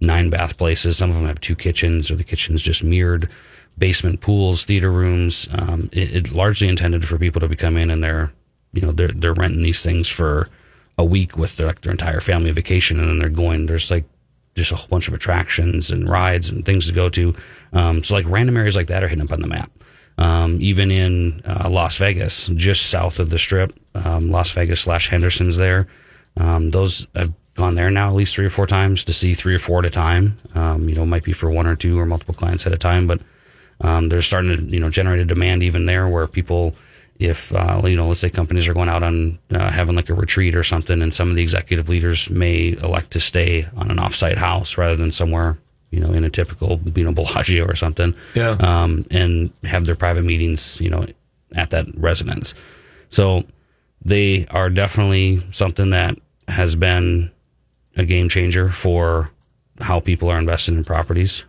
[0.00, 0.96] nine bath places.
[0.96, 3.28] Some of them have two kitchens, or the kitchens just mirrored
[3.76, 5.48] basement pools, theater rooms.
[5.52, 8.32] Um, it, it largely intended for people to be come in and they're,
[8.72, 10.48] you know, they're they're renting these things for
[10.96, 13.66] a week with their like their entire family vacation, and then they're going.
[13.66, 14.04] There's like
[14.54, 17.34] just a whole bunch of attractions and rides and things to go to.
[17.72, 19.70] Um, so like random areas like that are hitting up on the map.
[20.18, 25.08] Um, even in uh, Las Vegas, just south of the Strip, um, Las Vegas slash
[25.08, 25.86] Henderson's there.
[26.36, 29.54] Um, those I've gone there now at least three or four times to see three
[29.54, 30.38] or four at a time.
[30.54, 33.06] Um, you know, might be for one or two or multiple clients at a time,
[33.06, 33.20] but
[33.80, 36.74] um, they're starting to you know generate a demand even there where people,
[37.20, 40.14] if uh, you know, let's say companies are going out on uh, having like a
[40.14, 43.98] retreat or something, and some of the executive leaders may elect to stay on an
[43.98, 45.58] offsite house rather than somewhere
[45.90, 48.56] you know in a typical you know Bellagio or something, Yeah.
[48.60, 51.04] um, and have their private meetings you know
[51.54, 52.54] at that residence.
[53.10, 53.44] So
[54.04, 56.16] they are definitely something that
[56.48, 57.30] has been
[57.96, 59.30] a game changer for
[59.80, 61.44] how people are invested in properties.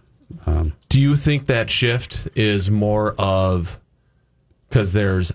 [0.90, 3.80] Do you think that shift is more of
[4.70, 5.32] because there's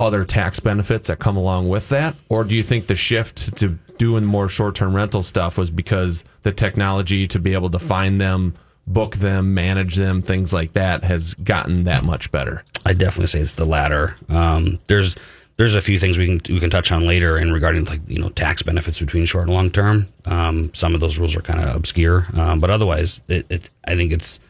[0.00, 2.16] other tax benefits that come along with that?
[2.28, 6.24] Or do you think the shift to doing more short term rental stuff was because
[6.42, 8.54] the technology to be able to find them,
[8.86, 12.64] book them, manage them, things like that has gotten that much better?
[12.86, 14.16] I definitely say it's the latter.
[14.30, 15.14] Um, there's
[15.58, 18.18] there's a few things we can we can touch on later in regarding like you
[18.18, 20.08] know tax benefits between short and long term.
[20.24, 23.94] Um, some of those rules are kind of obscure, um, but otherwise, it, it I
[23.94, 24.40] think it's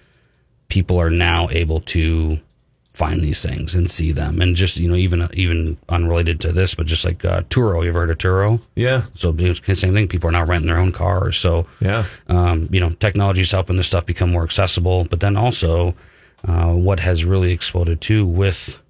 [0.69, 2.39] people are now able to
[2.91, 6.75] find these things and see them, and just you know even even unrelated to this,
[6.75, 7.83] but just like uh, Turo.
[7.83, 8.61] You ever heard of Turo?
[8.75, 9.05] Yeah.
[9.15, 10.09] So it's the same thing.
[10.09, 11.37] People are now renting their own cars.
[11.39, 12.05] So Yeah.
[12.29, 15.05] um, you know, technology is helping this stuff become more accessible.
[15.05, 15.95] But then also,
[16.47, 18.81] uh, what has really exploded too with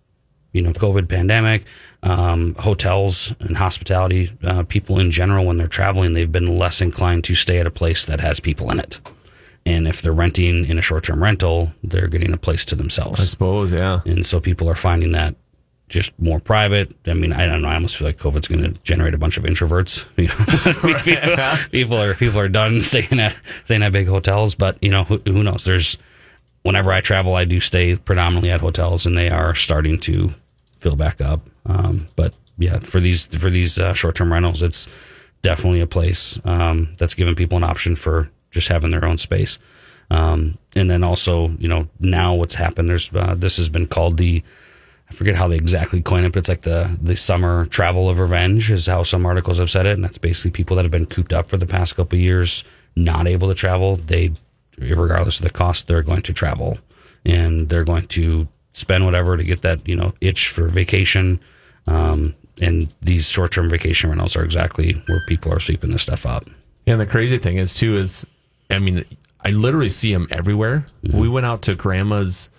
[0.52, 1.64] you know COVID pandemic,
[2.02, 7.22] um, hotels and hospitality uh, people in general when they're traveling, they've been less inclined
[7.24, 8.98] to stay at a place that has people in it.
[9.66, 13.20] And if they're renting in a short-term rental, they're getting a place to themselves.
[13.20, 14.00] I suppose, yeah.
[14.06, 15.36] And so people are finding that
[15.90, 16.94] just more private.
[17.06, 17.68] I mean, I don't know.
[17.68, 20.06] I almost feel like COVID's going to generate a bunch of introverts.
[21.04, 25.04] People, people are people are done staying at staying at big hotels, but you know
[25.04, 25.64] who, who knows?
[25.64, 25.98] There's
[26.62, 30.30] whenever I travel, I do stay predominantly at hotels, and they are starting to
[30.76, 31.40] fill back up.
[31.66, 34.88] Um, but yeah, for these for these uh, short term rentals, it's
[35.42, 39.58] definitely a place um, that's giving people an option for just having their own space.
[40.10, 42.88] Um, and then also, you know, now what's happened?
[42.88, 44.42] There's uh, this has been called the
[45.10, 48.18] I forget how they exactly coin it, but it's like the the summer travel of
[48.18, 51.06] revenge is how some articles have said it, and that's basically people that have been
[51.06, 52.62] cooped up for the past couple years,
[52.94, 53.96] not able to travel.
[53.96, 54.32] They,
[54.78, 56.78] regardless of the cost, they're going to travel,
[57.24, 61.40] and they're going to spend whatever to get that you know itch for vacation.
[61.88, 66.24] Um, and these short term vacation rentals are exactly where people are sweeping this stuff
[66.24, 66.44] up.
[66.86, 68.26] And the crazy thing is too is,
[68.70, 69.04] I mean,
[69.44, 70.86] I literally see them everywhere.
[71.02, 72.50] We went out to grandma's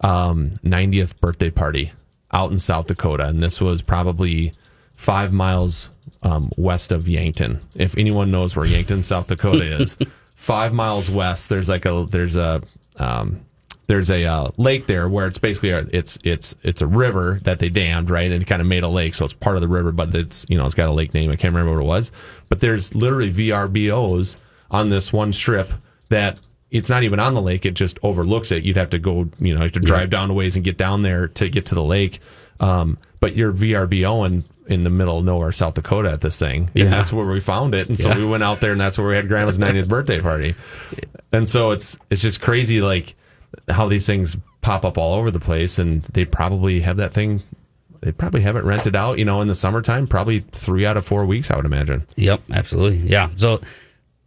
[0.00, 1.92] um, 90th birthday party
[2.32, 4.52] out in South Dakota, and this was probably
[4.96, 5.90] five miles
[6.22, 7.60] um, west of Yankton.
[7.74, 9.96] If anyone knows where Yankton, South Dakota is,
[10.34, 12.62] five miles west, there's like a there's a
[12.96, 13.44] um,
[13.86, 17.58] there's a uh, lake there where it's basically a, it's it's it's a river that
[17.58, 19.68] they dammed right and it kind of made a lake so it's part of the
[19.68, 21.86] river but it's you know it's got a lake name I can't remember what it
[21.86, 22.10] was
[22.48, 24.36] but there's literally VRBOs
[24.70, 25.70] on this one strip
[26.08, 26.38] that
[26.70, 29.54] it's not even on the lake it just overlooks it you'd have to go you
[29.54, 31.82] know have to drive down a ways and get down there to get to the
[31.84, 32.20] lake
[32.60, 36.70] um, but you're VRBO in in the middle of nowhere South Dakota at this thing
[36.74, 36.84] Yeah.
[36.84, 38.18] and that's where we found it and so Yeah.
[38.18, 40.54] we went out there and that's where we had grandma's 90th birthday party
[41.32, 43.14] and so it's it's just crazy like
[43.68, 47.42] how these things pop up all over the place and they probably have that thing
[48.00, 51.04] they probably have it rented out you know in the summertime probably three out of
[51.04, 52.98] four weeks i would imagine Yep, absolutely.
[53.08, 53.28] Yeah.
[53.36, 53.60] So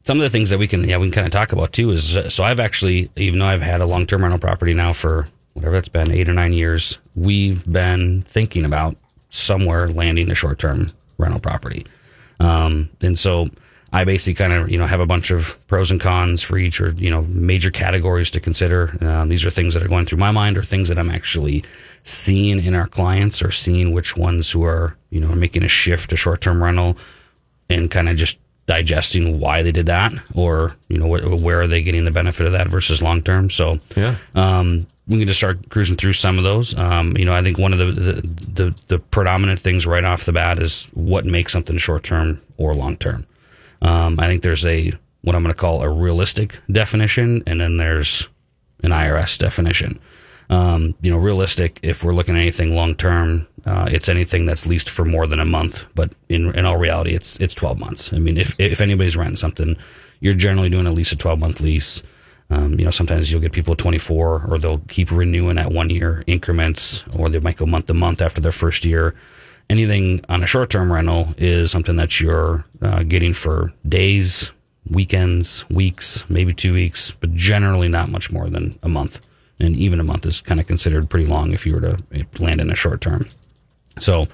[0.08, 1.92] some of the things that we can yeah we can kind of talk about too
[1.92, 5.28] is so I've actually even though I've had a long term rental property now for
[5.54, 8.96] whatever it's been eight or nine years, we've been thinking about
[9.30, 11.86] somewhere landing a short term rental property,
[12.40, 13.46] um, and so.
[13.94, 16.82] I basically kind of you know have a bunch of pros and cons for each
[16.82, 18.94] or you know major categories to consider.
[19.00, 21.64] Um, these are things that are going through my mind or things that I'm actually
[22.04, 26.10] seeing in our clients or seeing which ones who are you know making a shift
[26.10, 26.98] to short term rental
[27.70, 28.38] and kind of just
[28.68, 32.46] digesting why they did that or you know wh- where are they getting the benefit
[32.46, 33.50] of that versus long term.
[33.50, 34.16] So Yeah.
[34.36, 36.78] um, we can just start cruising through some of those.
[36.78, 38.14] Um, you know i think one of the, the
[38.54, 42.76] the the predominant things right off the bat is what makes something short term or
[42.76, 43.26] long term.
[43.82, 47.78] Um, i think there's a what i'm going to call a realistic definition and then
[47.78, 48.28] there's
[48.84, 50.00] an irs definition
[50.50, 51.80] um, you know, realistic.
[51.84, 55.40] If we're looking at anything long term, uh, it's anything that's leased for more than
[55.40, 55.86] a month.
[55.96, 58.14] But in in all reality, it's it's twelve months.
[58.14, 59.78] I mean, if if anybody's renting something,
[60.20, 62.02] you're generally doing at least a twelve month lease.
[62.50, 66.24] Um, you know, sometimes you'll get people 24, or they'll keep renewing at one year
[66.28, 69.16] increments, or they might go month to month after their first year.
[69.70, 74.54] Anything on a short term rental is something that you're uh, getting for days,
[74.90, 79.20] weekends, weeks, maybe two weeks, but generally not much more than a month.
[79.60, 81.98] And even a month is kind of considered pretty long if you were to
[82.40, 83.28] land in a short term.
[84.00, 84.28] So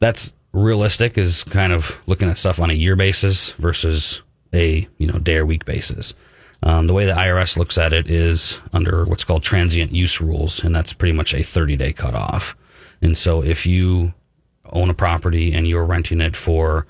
[0.00, 5.06] that's realistic is kind of looking at stuff on a year basis versus a you
[5.06, 6.14] know day or week basis.
[6.62, 10.64] Um, the way the IRS looks at it is under what's called transient use rules,
[10.64, 12.56] and that's pretty much a 30 day cutoff.
[13.02, 14.14] And so if you
[14.72, 16.86] own a property and you're renting it for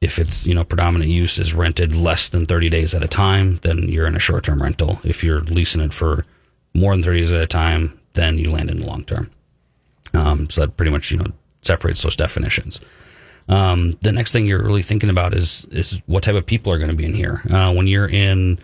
[0.00, 3.60] if it's you know predominant use is rented less than 30 days at a time
[3.62, 6.26] then you're in a short-term rental if you're leasing it for
[6.74, 9.30] more than 30 days at a time then you land in the long term.
[10.14, 11.26] Um, so that pretty much you know
[11.62, 12.80] separates those definitions.
[13.48, 16.78] Um, the next thing you're really thinking about is is what type of people are
[16.78, 17.42] going to be in here.
[17.50, 18.58] Uh, when you're in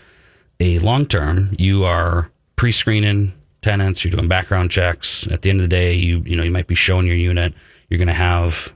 [0.61, 5.27] a long term you are pre-screening tenants you're doing background checks.
[5.27, 7.53] At the end of the day you you know you might be showing your unit.
[7.89, 8.73] You're going to have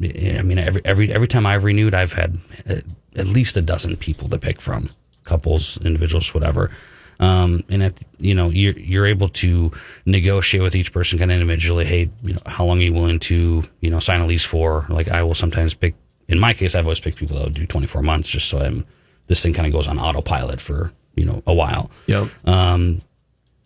[0.00, 4.28] I mean, every every every time I've renewed, I've had at least a dozen people
[4.28, 4.90] to pick from,
[5.24, 6.70] couples, individuals, whatever.
[7.20, 9.72] Um, and at you know you're you're able to
[10.06, 11.84] negotiate with each person kind of individually.
[11.84, 14.86] Hey, you know, how long are you willing to you know sign a lease for?
[14.88, 15.94] Like I will sometimes pick.
[16.28, 18.84] In my case, I've always picked people that will do 24 months, just so I'm
[19.26, 21.90] this thing kind of goes on autopilot for you know a while.
[22.06, 22.28] Yep.
[22.46, 23.02] Um,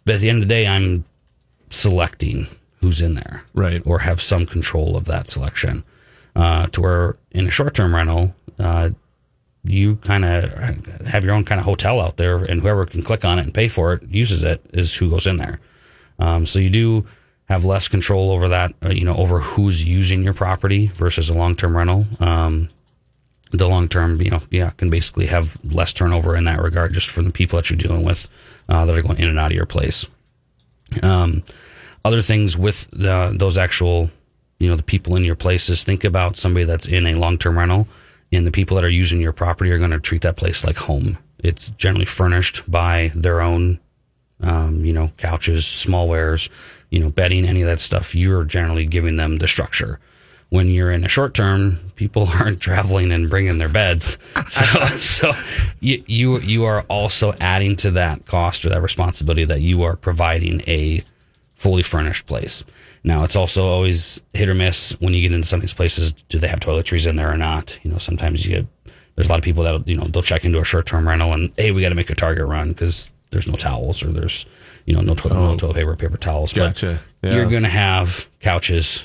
[0.05, 1.05] but at the end of the day, I'm
[1.71, 2.47] selecting
[2.81, 3.83] who's in there, Right.
[3.85, 5.85] or have some control of that selection
[6.35, 8.91] uh, to where in a short term rental, uh,
[9.65, 13.25] you kind of have your own kind of hotel out there, and whoever can click
[13.25, 15.61] on it and pay for it uses it is who goes in there.
[16.19, 17.07] Um, so you do
[17.49, 21.35] have less control over that, uh, you know, over who's using your property versus a
[21.35, 22.07] long term rental.
[22.21, 22.71] Um,
[23.53, 27.11] the long term, you know, yeah, can basically have less turnover in that regard, just
[27.11, 28.27] from the people that you're dealing with
[28.69, 30.07] uh, that are going in and out of your place.
[31.03, 31.43] Um,
[32.05, 34.11] other things with the, those actual
[34.59, 37.89] you know the people in your places think about somebody that's in a long-term rental
[38.33, 40.77] and the people that are using your property are going to treat that place like
[40.77, 41.19] home.
[41.39, 43.79] It's generally furnished by their own
[44.41, 46.49] um, you know couches smallwares
[46.91, 48.15] you know bedding any of that stuff.
[48.15, 50.01] You're generally giving them the structure.
[50.51, 54.19] When you're in a short term people aren't traveling and bringing their beds.
[54.49, 55.33] So, so
[55.81, 59.97] you, you you are also adding to that cost or that responsibility that you are
[59.97, 61.05] providing a
[61.55, 62.65] fully furnished place.
[63.05, 66.13] Now it's also always hit or miss when you get into some of these places.
[66.13, 67.79] Do they have toiletries in there or not?
[67.83, 68.67] You know, sometimes you get
[69.17, 71.33] there's a lot of people that you know they'll check into a short term rental
[71.33, 74.47] and hey, we got to make a Target run because there's no towels or there's
[74.87, 75.57] you know no, to- no oh.
[75.57, 76.53] toilet paper, paper towels.
[76.53, 77.01] Gotcha.
[77.21, 77.37] But Yeah.
[77.37, 79.05] you're gonna have couches,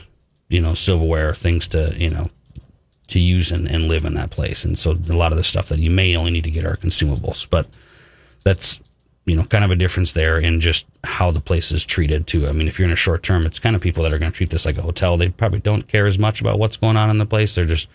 [0.49, 2.29] you know, silverware, things to you know
[3.07, 4.65] to use and, and live in that place.
[4.65, 6.75] And so a lot of the stuff that you may only need to get are
[6.75, 7.67] consumables, but
[8.43, 8.81] that's
[9.27, 12.47] you know kind of a difference there in just how the place is treated too.
[12.47, 14.31] I mean, if you're in a short term, it's kind of people that are going
[14.31, 15.17] to treat this like a hotel.
[15.17, 17.53] They probably don't care as much about what's going on in the place.
[17.53, 17.89] They're just,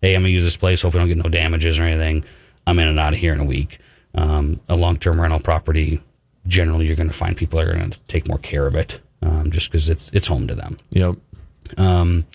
[0.00, 0.82] hey, I'm gonna use this place.
[0.82, 2.24] Hopefully, I don't get no damages or anything.
[2.66, 3.78] I'm in and out of here in a week.
[4.14, 6.00] Um, a long term rental property,
[6.46, 9.00] generally, you're going to find people that are going to take more care of it,
[9.22, 11.16] um, just because it's it's home to them Yep.
[11.76, 12.26] Um,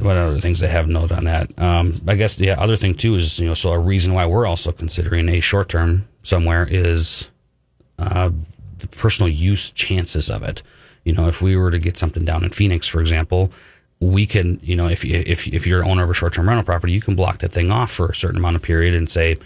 [0.00, 1.50] what other things they have note on that?
[1.58, 4.46] Um, I guess the other thing too is you know so a reason why we're
[4.46, 7.28] also considering a short term somewhere is
[8.02, 8.30] uh,
[8.78, 10.62] the personal use chances of it.
[11.04, 13.50] You know, if we were to get something down in Phoenix, for example,
[14.00, 16.92] we can you know if if if you're owner of a short term rental property,
[16.92, 19.36] you can block that thing off for a certain amount of period and say,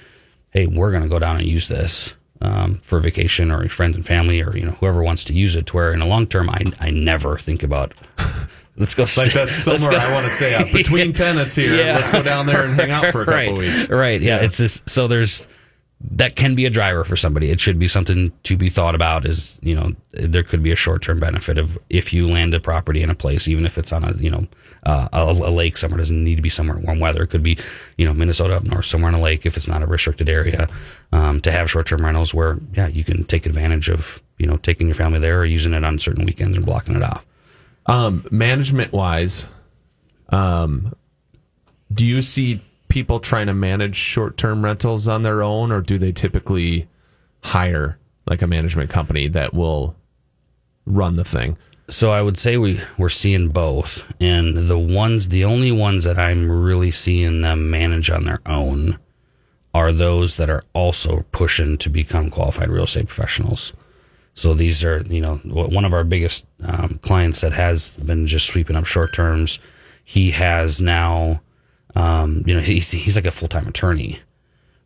[0.50, 2.14] hey, we're going to go down and use this.
[2.42, 5.64] Um, for vacation or friends and family or you know whoever wants to use it
[5.68, 7.94] to where in the long term I, I never think about
[8.76, 11.12] let's go Like that's somewhere I want to say uh, between Yeah.
[11.14, 11.74] tenants here.
[11.74, 11.94] Yeah.
[11.94, 13.56] Let's go down there and hang out for a couple right.
[13.56, 13.88] weeks.
[13.88, 14.20] Right.
[14.20, 14.42] Yeah.
[14.42, 15.48] It's just so there's
[15.98, 17.50] that can be a driver for somebody.
[17.50, 19.24] It should be something to be thought about.
[19.24, 22.60] Is you know there could be a short term benefit of if you land a
[22.60, 24.46] property in a place, even if it's on a you know
[24.84, 25.98] uh, a, a lake somewhere.
[25.98, 27.22] Doesn't need to be somewhere warm weather.
[27.22, 27.58] It could be
[27.96, 30.68] you know Minnesota up north somewhere on a lake if it's not a restricted area.
[31.12, 34.58] Um, to have short term rentals where yeah you can take advantage of you know
[34.58, 37.24] taking your family there or using it on certain weekends and blocking it off.
[37.86, 39.46] Um, management wise,
[40.28, 40.94] um,
[41.92, 45.98] do you see people trying to manage short term rentals on their own, or do
[45.98, 46.88] they typically
[47.42, 49.96] hire like a management company that will
[50.84, 51.56] run the thing?
[51.88, 56.18] So I would say we we're seeing both, and the ones, the only ones that
[56.18, 58.98] I'm really seeing them manage on their own
[59.72, 63.72] are those that are also pushing to become qualified real estate professionals.
[64.34, 68.46] So these are, you know, one of our biggest um, clients that has been just
[68.46, 69.58] sweeping up short terms.
[70.04, 71.40] He has now,
[71.96, 74.20] um, you know, he's he's like a full time attorney,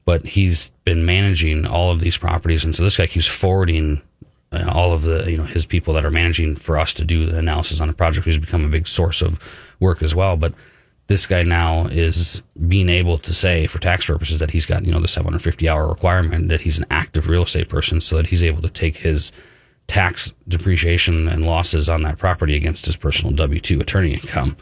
[0.04, 4.00] but he's been managing all of these properties, and so this guy keeps forwarding
[4.52, 7.26] uh, all of the you know his people that are managing for us to do
[7.26, 8.26] the analysis on the project.
[8.26, 9.38] He's become a big source of
[9.80, 10.36] work as well.
[10.36, 10.54] But
[11.08, 14.92] this guy now is being able to say for tax purposes that he's got you
[14.92, 18.44] know the 750 hour requirement that he's an active real estate person so that he's
[18.44, 19.32] able to take his
[19.88, 24.56] tax depreciation and losses on that property against his personal w2 attorney income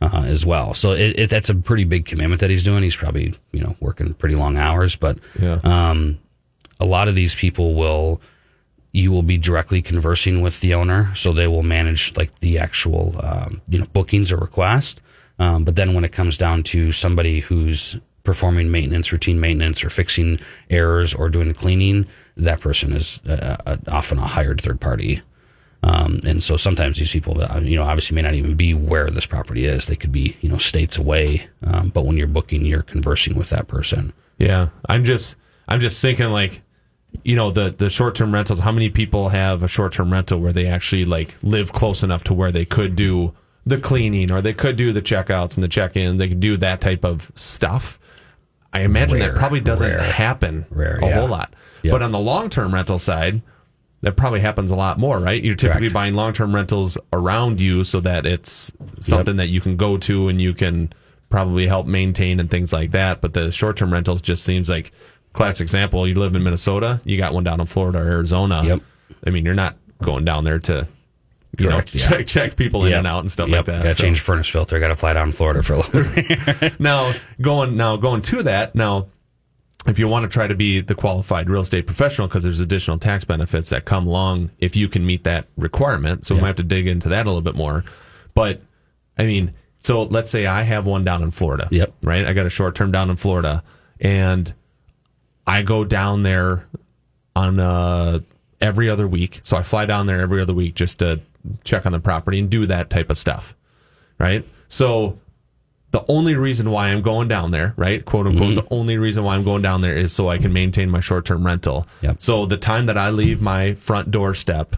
[0.00, 0.74] uh, as well.
[0.74, 2.82] So it, it, that's a pretty big commitment that he's doing.
[2.82, 5.60] He's probably you know working pretty long hours but Yeah.
[5.64, 6.18] um,
[6.80, 8.20] a lot of these people will
[8.92, 13.14] you will be directly conversing with the owner so they will manage like the actual
[13.24, 15.00] um, you know bookings or request.
[15.38, 19.90] Um, but then when it comes down to somebody who's performing maintenance routine maintenance or
[19.90, 20.38] fixing
[20.70, 25.20] errors or doing the cleaning that person is uh, uh, often a hired third party
[25.84, 29.26] um, and so sometimes these people, you know, obviously may not even be where this
[29.26, 29.86] property is.
[29.86, 31.46] They could be, you know, states away.
[31.62, 34.14] Um, but when you're booking, you're conversing with that person.
[34.38, 35.36] Yeah, I'm just
[35.68, 36.62] I'm just thinking like,
[37.22, 38.60] you know, the the short term rentals.
[38.60, 42.24] How many people have a short term rental where they actually like live close enough
[42.24, 43.34] to where they could do
[43.66, 46.16] the cleaning or they could do the checkouts and the check in.
[46.16, 47.98] They could do that type of stuff.
[48.72, 50.00] I imagine that probably doesn't rare.
[50.00, 51.14] happen Rare, a yeah.
[51.14, 51.54] whole lot.
[51.82, 51.92] Yep.
[51.92, 53.42] But on the long term rental side,
[54.04, 55.42] that probably happens a lot more, right?
[55.42, 55.94] You're typically Correct.
[55.94, 60.28] buying long term rentals around you so that it's something that you can go to
[60.28, 60.92] and you can
[61.30, 63.20] probably help maintain and things like that.
[63.20, 64.92] But the short term rentals just seems like
[65.32, 66.06] classic example.
[66.06, 68.62] You live in Minnesota, you got one down in Florida or Arizona.
[68.64, 68.80] Yep.
[69.26, 70.86] I mean, you're not going down there to
[71.58, 72.08] you Correct, know yeah.
[72.08, 73.56] check check people in and out and stuff Yep.
[73.56, 73.82] like that.
[73.84, 74.78] Got to So- change the furnace filter.
[74.80, 78.74] Got to fly down to Florida for a little now going now going to that
[78.74, 79.06] now
[79.86, 82.98] if you want to try to be the qualified real estate professional because there's additional
[82.98, 86.24] tax benefits that come along if you can meet that requirement.
[86.26, 87.84] So we might have to dig into that a little bit more.
[88.34, 88.62] But
[89.18, 91.92] i mean so let's say i have one down in florida Yep.
[92.02, 92.26] right?
[92.26, 93.62] I got a short term down in florida
[94.00, 94.52] and
[95.46, 96.66] i go down there
[97.36, 98.18] on uh
[98.60, 99.40] every other week.
[99.44, 101.20] So i fly down there every other week just to
[101.62, 103.54] check on the property and do that type of stuff
[104.18, 104.44] right?
[104.68, 105.18] So
[105.94, 108.04] the only reason why I'm going down there, right?
[108.04, 110.90] Quote unquote, the only reason why I'm going down there is so I can maintain
[110.90, 111.86] my short term rental.
[112.02, 112.16] Yep.
[112.18, 114.74] So the time that I leave my front doorstep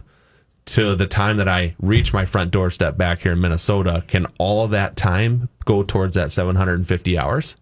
[0.67, 4.63] to the time that I reach my front doorstep back here in Minnesota, can all
[4.63, 7.55] of that time go towards that 750 hours?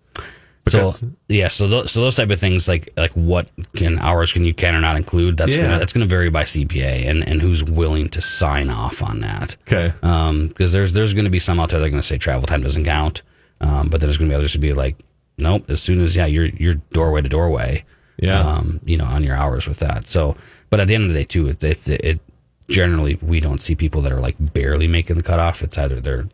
[0.66, 3.48] Because- so yeah, so those, so those type of things like like what
[3.78, 5.38] can hours can you can or not include?
[5.38, 5.62] That's Yeah.
[5.68, 9.56] gonna that's gonna vary by CPA and and who's willing to sign off on that.
[9.68, 9.94] Okay.
[10.04, 12.18] Um, because there's there's going to be some out there that are going to say
[12.18, 13.22] travel time doesn't count,
[13.62, 14.96] um, but then there's going to be others to be like,
[15.38, 15.70] nope.
[15.70, 17.84] As soon as yeah, you're you're doorway to doorway,
[18.18, 18.40] Yeah.
[18.40, 20.08] um, you know, on your hours with that.
[20.08, 20.36] So,
[20.70, 22.20] but at the end of the day, too, it, it's it
[22.68, 25.62] generally we don't see people that are like barely making the cutoff.
[25.64, 26.28] It's either they're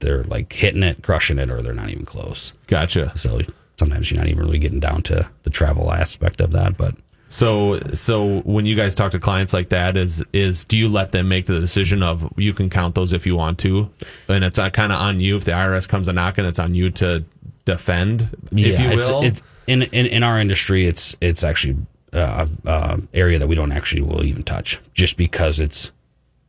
[0.00, 2.52] they're like hitting it, crushing it, or they're not even close.
[2.66, 3.16] Gotcha.
[3.16, 3.40] So
[3.78, 6.94] sometimes you're not even really getting down to the travel aspect of that, but.
[7.28, 11.12] So so when you guys talk to clients like that, is is do you let
[11.12, 13.90] them make the decision of you can count those if you want to,
[14.28, 16.74] and it's uh, kind of on you if the IRS comes a knocking, it's on
[16.74, 17.24] you to
[17.64, 19.22] defend, if you it's, will.
[19.22, 21.76] it's in, in in our industry, it's it's actually
[22.12, 25.90] uh, uh, area that we don't actually will even touch, just because it's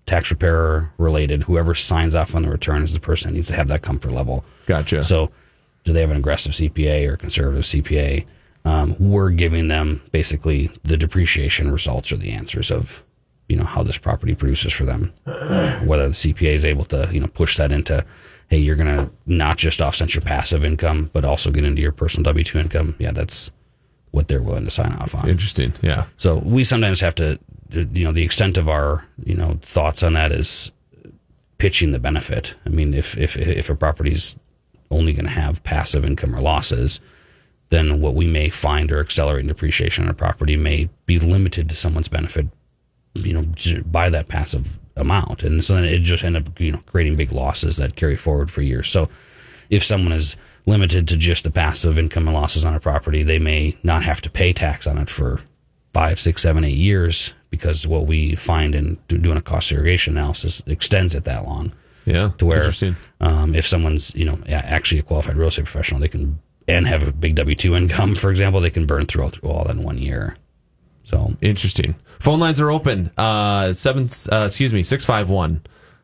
[0.06, 1.44] tax preparer related.
[1.44, 4.12] Whoever signs off on the return is the person that needs to have that comfort
[4.12, 4.46] level.
[4.68, 5.04] Gotcha.
[5.04, 5.32] So,
[5.84, 8.26] do they have an aggressive CPA or conservative CPA?
[8.68, 13.02] Um, we're giving them basically the depreciation results or the answers of
[13.48, 15.14] you know how this property produces for them.
[15.86, 18.06] Whether the CPA is able to you know push that into,
[18.50, 22.24] hey, you're gonna not just offset your passive income, but also get into your personal
[22.24, 22.96] W two income.
[23.00, 23.52] Yeah, that's
[24.12, 25.30] what they're willing to sign off on.
[25.30, 25.74] Interesting.
[25.82, 26.06] Yeah.
[26.18, 27.40] So we sometimes have to,
[27.72, 30.72] you know, the extent of our, you know, thoughts on that is
[31.58, 32.56] pitching the benefit.
[32.66, 34.36] I mean, if if if a property's
[34.90, 37.00] only going to have passive income or losses,
[37.70, 41.76] then what we may find or accelerating depreciation on a property may be limited to
[41.76, 42.48] someone's benefit,
[43.16, 43.46] you know,
[43.86, 47.32] by that passive amount, and so then it just end up, you know, creating big
[47.32, 48.90] losses that carry forward for years.
[48.90, 49.10] So
[49.70, 53.40] if someone is limited to just the passive income and losses on a property, they
[53.40, 55.42] may not have to pay tax on it for
[55.94, 60.62] five, six, seven, eight years because what we find in doing a cost segregation analysis
[60.68, 61.74] extends it that long.
[62.06, 62.32] Yeah.
[62.38, 62.72] To where
[63.20, 67.08] um, if someone's you know actually a qualified real estate professional, they can and have
[67.08, 69.72] a big W two income, for example, they can burn through all, through all that
[69.76, 70.38] in one year.
[71.04, 71.96] So Interesting.
[72.20, 73.12] Phone lines are open.
[73.18, 74.10] Uh, seven.
[74.32, 74.84] Uh, excuse me.
[74.84, 75.62] Six five one,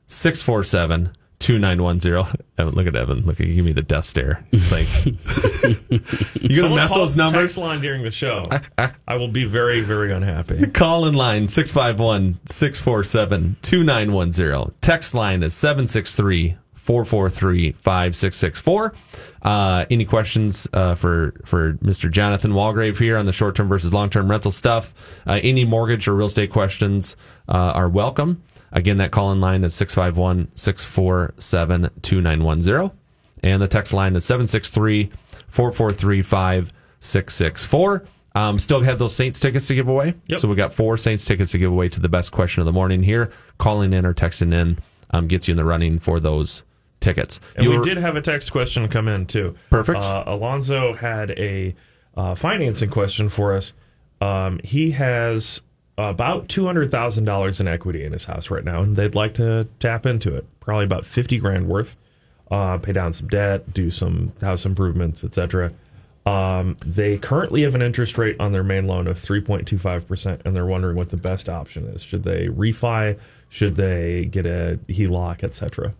[0.08, 1.12] six four seven.
[1.40, 2.40] 2910.
[2.58, 3.26] Evan, look at Evan.
[3.26, 4.46] Look at give me the death stare.
[4.52, 7.42] He's like, you gonna mess calls those the numbers?
[7.42, 8.46] text line during the show.
[9.08, 10.68] I will be very, very unhappy.
[10.68, 14.74] Call in line 651 647 2910.
[14.80, 18.94] Text line is 763 443 5664.
[19.42, 22.12] Uh, Any questions uh, for, for Mr.
[22.12, 24.94] Jonathan Walgrave here on the short term versus long term rental stuff?
[25.26, 27.16] Uh, any mortgage or real estate questions
[27.48, 28.44] uh, are welcome.
[28.74, 32.92] Again, that call in line is 651 647 2910.
[33.44, 35.10] and the text line is 763
[35.48, 38.04] 443 5664.
[38.36, 40.16] Um, still have those Saints tickets to give away.
[40.28, 40.40] Yep.
[40.40, 42.72] So we got four Saints tickets to give away to the best question of the
[42.74, 43.32] morning here.
[43.60, 44.80] Calling in or texting in
[45.12, 46.64] um, gets you in the running for those
[47.04, 47.40] tickets.
[47.56, 49.56] And You we were- did have a text question come in too.
[49.70, 50.00] Perfect.
[50.00, 51.76] Uh, Alonzo had a
[52.18, 53.74] uh, financing question for us.
[54.22, 55.62] Um, he has
[55.98, 59.34] about two hundred thousand dollars in equity in his house right now, and they'd like
[59.36, 60.46] to tap into it.
[60.60, 61.96] Probably about fifty grand worth.
[62.52, 65.72] Uh, pay down some debt, do some house improvements, etc.
[66.26, 70.66] Um, they currently have an interest rate on their main loan of 3.25%, and they're
[70.66, 72.02] wondering what the best option is.
[72.04, 73.18] Should they refi?
[73.50, 75.94] Should they get a HELOC, etc.?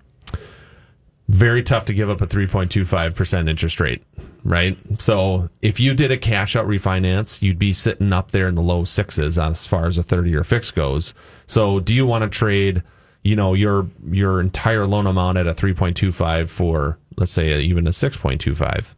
[1.28, 4.04] Very tough to give up a 3.25% interest rate,
[4.44, 4.78] right?
[5.00, 8.62] So if you did a cash out refinance, you'd be sitting up there in the
[8.62, 11.14] low sixes as far as a 30 year fix goes.
[11.46, 12.84] So do you want to trade,
[13.24, 17.92] you know, your your entire loan amount at a 3.25 for let's say even a
[17.92, 18.96] 6.25?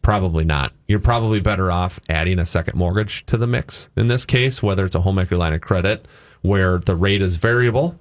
[0.00, 0.72] Probably not.
[0.86, 4.84] You're probably better off adding a second mortgage to the mix in this case, whether
[4.84, 6.06] it's a home equity line of credit
[6.42, 7.98] where the rate is variable,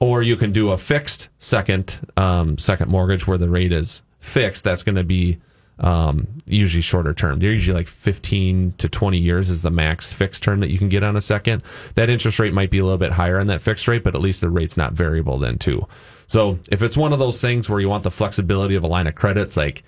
[0.00, 4.64] or you can do a fixed second um, second mortgage where the rate is fixed.
[4.64, 5.38] That's going to be
[5.78, 7.38] um, usually shorter term.
[7.38, 10.88] They're usually like 15 to 20 years is the max fixed term that you can
[10.88, 11.62] get on a second.
[11.94, 14.20] That interest rate might be a little bit higher on that fixed rate, but at
[14.20, 15.86] least the rate's not variable then too.
[16.26, 19.06] So if it's one of those things where you want the flexibility of a line
[19.06, 19.82] of credit, it's like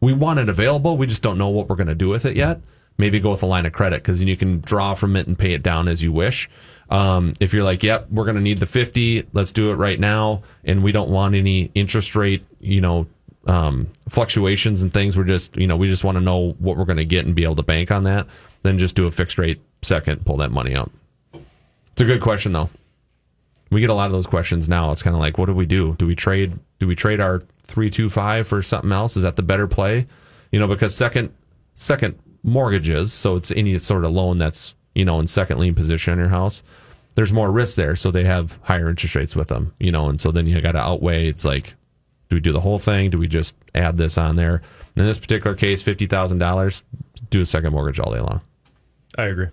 [0.00, 0.96] we want it available.
[0.96, 2.60] We just don't know what we're going to do with it yet.
[2.98, 5.38] Maybe go with a line of credit because then you can draw from it and
[5.38, 6.50] pay it down as you wish.
[6.90, 10.00] Um, if you're like, yep, we're going to need the 50, let's do it right
[10.00, 10.42] now.
[10.64, 13.06] And we don't want any interest rate, you know,
[13.46, 15.16] um, fluctuations and things.
[15.16, 17.34] We're just, you know, we just want to know what we're going to get and
[17.34, 18.26] be able to bank on that.
[18.62, 20.90] Then just do a fixed rate second, pull that money out.
[21.92, 22.70] It's a good question though.
[23.70, 24.92] We get a lot of those questions now.
[24.92, 25.94] It's kind of like, what do we do?
[25.96, 26.58] Do we trade?
[26.78, 29.16] Do we trade our three two five for something else?
[29.16, 30.06] Is that the better play?
[30.50, 31.34] You know, because second
[31.74, 36.14] second mortgages, so it's any sort of loan that's you know in second lien position
[36.14, 36.62] in your house.
[37.14, 39.72] There's more risk there, so they have higher interest rates with them.
[39.78, 41.28] You know, and so then you got to outweigh.
[41.28, 41.74] It's like,
[42.28, 43.10] do we do the whole thing?
[43.10, 44.60] Do we just add this on there?
[44.96, 46.82] In this particular case, fifty thousand dollars,
[47.30, 48.40] do a second mortgage all day long.
[49.16, 49.46] I agree.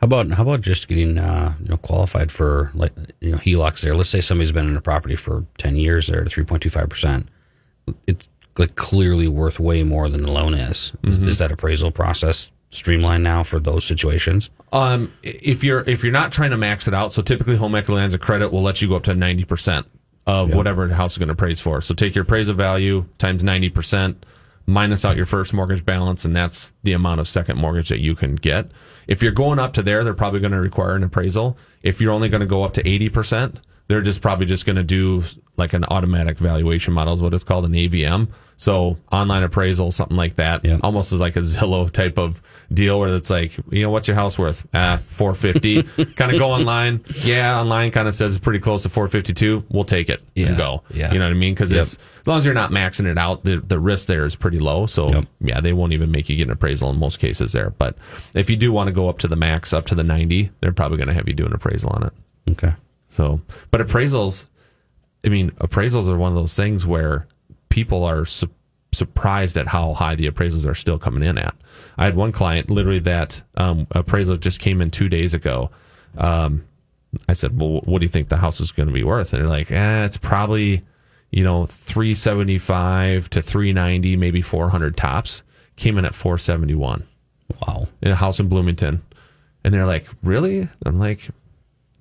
[0.00, 3.80] How about how about just getting uh, you know qualified for like you know HELOCs
[3.80, 3.96] there?
[3.96, 6.70] Let's say somebody's been in a property for ten years there at three point two
[6.70, 7.28] five percent.
[8.06, 8.28] It's
[8.58, 10.92] like clearly worth way more than the loan is.
[11.04, 14.50] Is, is that appraisal process streamlined now for those situations?
[14.72, 18.00] Um, if you're if you're not trying to max it out, so typically home equity
[18.00, 19.86] lines of credit will let you go up to ninety percent
[20.26, 21.80] of whatever the house is going to appraise for.
[21.80, 24.26] So take your appraisal value times ninety percent,
[24.66, 28.14] minus out your first mortgage balance, and that's the amount of second mortgage that you
[28.14, 28.70] can get.
[29.06, 31.56] If you're going up to there, they're probably going to require an appraisal.
[31.82, 34.76] If you're only going to go up to eighty percent, they're just probably just going
[34.76, 35.24] to do
[35.56, 38.28] like an automatic valuation model is what it's called an AVM.
[38.56, 40.78] So online appraisal, something like that, Yeah.
[40.82, 44.16] almost as like a Zillow type of deal where it's like, you know, what's your
[44.16, 44.66] house worth?
[44.74, 45.82] Ah, 450.
[46.16, 47.02] kind of go online.
[47.24, 49.64] Yeah, online kind of says it's pretty close to 452.
[49.70, 50.82] We'll take it Yeah, and go.
[50.92, 51.12] yeah.
[51.12, 51.54] You know what I mean?
[51.54, 51.80] Because Yep.
[51.80, 54.86] as long as you're not maxing it out, the, the risk there is pretty low.
[54.86, 55.24] So Yep.
[55.40, 57.70] yeah, they won't even make you get an appraisal in most cases there.
[57.70, 57.96] But
[58.34, 60.72] if you do want to go up to the max, up to the 90, they're
[60.72, 62.12] probably going to have you do an appraisal on it.
[62.52, 62.74] Okay.
[63.08, 63.40] So,
[63.70, 64.46] but appraisals,
[65.24, 67.26] I mean, appraisals are one of those things where
[67.68, 68.50] people are su-
[68.92, 71.54] surprised at how high the appraisals are still coming in at.
[71.96, 75.70] I had one client literally that um, appraisal just came in two days ago.
[76.16, 76.64] Um,
[77.28, 79.40] I said, "Well, what do you think the house is going to be worth?" And
[79.42, 80.82] they're like, "Eh, it's probably,
[81.30, 85.42] you know, three seventy five to three ninety, maybe four hundred tops."
[85.76, 87.06] Came in at four seventy one
[87.62, 87.88] Wow.
[88.02, 89.00] in a house in Bloomington.
[89.64, 90.68] And they're like, really?
[90.84, 91.28] I'm like,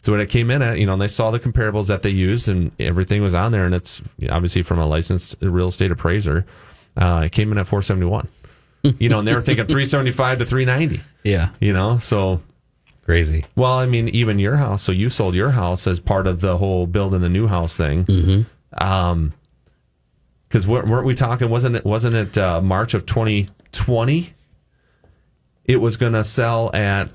[0.03, 2.09] so when it came in at, you know, and they saw the comparables that they
[2.09, 3.65] used and everything was on there.
[3.65, 6.45] And it's obviously from a licensed real estate appraiser.
[6.95, 8.27] Uh, it came in at 471,
[8.99, 11.49] you know, and they were thinking 375 to 390, Yeah.
[11.59, 12.41] you know, so,
[13.05, 13.45] Crazy.
[13.55, 14.81] well, I mean, even your house.
[14.83, 18.05] So you sold your house as part of the whole building the new house thing.
[18.05, 18.83] Mm-hmm.
[18.85, 19.33] Um,
[20.47, 21.49] because weren't we talking?
[21.49, 21.83] Wasn't it?
[21.85, 24.33] Wasn't it uh, March of 2020?
[25.65, 27.11] It was going to sell at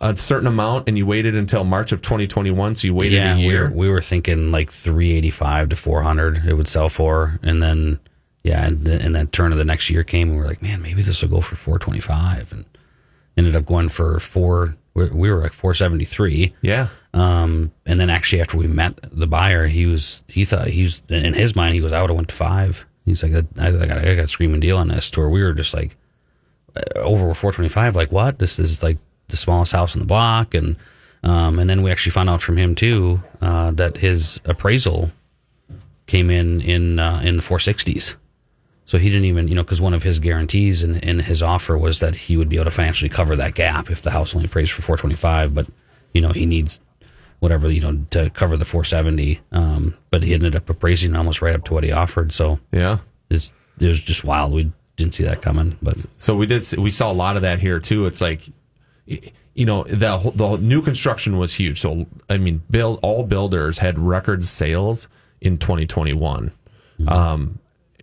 [0.00, 2.76] a certain amount, and you waited until March of 2021.
[2.76, 3.68] So you waited yeah, a we year.
[3.68, 7.38] were, we were thinking like 385 to 400 it would sell for.
[7.42, 7.98] And then,
[8.44, 10.82] yeah, and, and then turn of the next year came and we are like, man,
[10.82, 12.52] maybe this will go for 425.
[12.52, 12.64] And
[13.36, 16.54] ended up going for four, we we were like 473.
[16.62, 20.82] yeah, Um, and then actually after we met the buyer, he was, he thought he
[20.84, 22.84] was, in his mind, he goes, I would have went to five.
[23.04, 25.42] He's like, I, I got, I got a screaming deal on this to where we
[25.42, 25.96] were just like,
[26.76, 28.98] uh, over 425 like what this is like
[29.28, 30.76] the smallest house in the block and
[31.22, 35.10] um, and then we actually found out from him too uh, that his appraisal
[36.06, 38.14] came in in uh, in the 460s.
[38.86, 41.76] So he didn't even, you know, because one of his guarantees in, in his offer
[41.76, 44.46] was that he would be able to financially cover that gap if the house only
[44.46, 45.66] appraised for 425, but
[46.14, 46.80] you know he needs
[47.40, 49.40] whatever you know to cover the 470.
[49.52, 52.32] Um, but he ended up appraising almost right up to what he offered.
[52.32, 52.98] So Yeah.
[53.28, 54.52] it's it was just wild.
[54.54, 56.64] We didn't see that coming, but So we did.
[56.64, 58.06] see- We saw a lot of that here too.
[58.06, 58.48] It's like,
[59.54, 61.80] you know, the whole- the new construction was huge.
[61.80, 65.08] So I mean, build all builders had record sales
[65.40, 66.52] in 2021.
[67.06, 67.58] Um,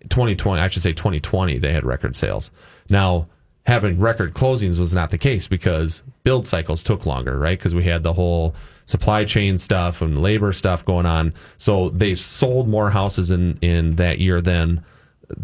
[0.10, 2.51] 2020, I should say 2020, they had record sales.
[2.89, 3.28] Now
[3.66, 7.58] having record closings was not the case because build cycles took longer, right?
[7.58, 11.34] Because we had the whole supply chain stuff and labor stuff going on.
[11.58, 14.84] So they sold more houses in in that year than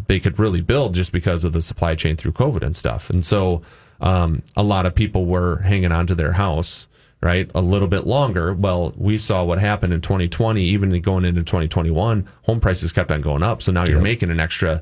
[0.08, 3.10] they could really build just because of the supply chain through COVID and stuff.
[3.10, 3.64] And so
[4.02, 6.88] um, a lot of people were hanging on to their house,
[7.22, 8.54] right, a little bit longer.
[8.54, 13.22] Well, we saw what happened in 2020, even going into 2021, home prices kept on
[13.22, 13.62] going up.
[13.62, 14.82] So now you're making an extra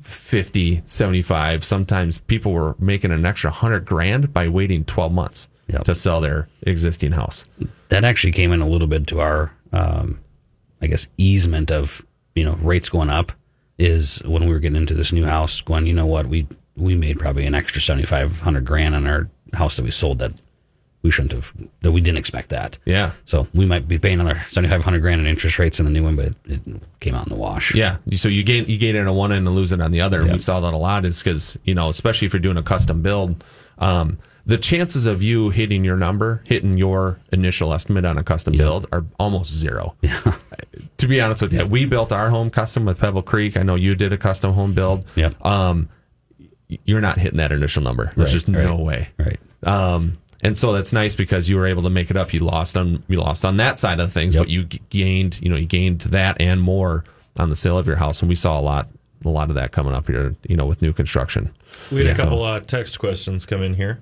[0.00, 1.64] 50, 75.
[1.64, 5.84] Sometimes people were making an extra 100 grand by waiting 12 months Yep.
[5.84, 7.44] to sell their existing house.
[7.88, 10.18] that actually came in a little bit to our, um,
[10.82, 12.04] I guess, easement of
[12.34, 13.32] you know rates going up.
[13.78, 16.46] Is when we were getting into this new house, going, you know what, we
[16.76, 20.18] we made probably an extra seventy five hundred grand on our house that we sold
[20.20, 20.32] that
[21.02, 22.78] we shouldn't have that we didn't expect that.
[22.84, 23.10] Yeah.
[23.24, 25.90] So we might be paying another seventy five hundred grand in interest rates in the
[25.90, 26.60] new one, but it, it
[27.00, 27.74] came out in the wash.
[27.74, 27.96] Yeah.
[28.14, 30.22] So you gain you gain it on one end and lose it on the other.
[30.22, 32.62] And we saw that a lot is because, you know, especially if you're doing a
[32.62, 33.42] custom build,
[33.78, 38.56] um, the chances of you hitting your number, hitting your initial estimate on a custom
[38.56, 39.94] build are almost zero.
[40.02, 40.20] Yeah.
[40.98, 43.56] to be honest with you, we built our home custom with Pebble Creek.
[43.56, 45.04] I know you did a custom home build.
[45.16, 45.44] Yep.
[45.44, 45.88] Um,
[46.84, 48.10] you're not hitting that initial number.
[48.16, 49.08] There's Right, just no way.
[49.18, 49.38] Right.
[49.64, 52.32] Um, and so that's nice because you were able to make it up.
[52.34, 54.42] You lost on you lost on that side of things, Yep.
[54.42, 57.04] but you g- gained you know you gained that and more
[57.38, 58.20] on the sale of your house.
[58.22, 58.88] And we saw a lot
[59.24, 60.34] a lot of that coming up here.
[60.48, 61.50] You know, with new construction.
[61.90, 62.12] We had Yeah.
[62.12, 64.00] a couple uh, text questions come in here.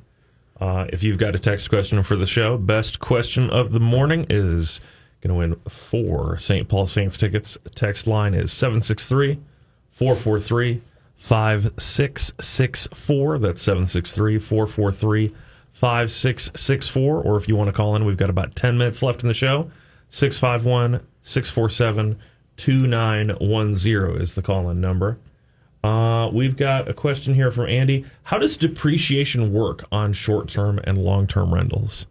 [0.60, 4.26] Uh, if you've got a text question for the show, best question of the morning
[4.30, 4.80] is
[5.22, 6.68] going to win four St.
[6.68, 7.56] Paul Saints tickets.
[7.74, 9.38] Text line is 763
[9.90, 10.80] 443
[11.20, 13.38] 5664.
[13.38, 15.34] That's 763 443
[15.72, 17.22] 5664.
[17.22, 19.34] Or if you want to call in, we've got about 10 minutes left in the
[19.34, 19.70] show.
[20.08, 22.18] 651 647
[22.56, 25.18] 2910 is the call in number.
[25.84, 28.06] Uh, we've got a question here from Andy.
[28.24, 32.06] How does depreciation work on short term and long term rentals?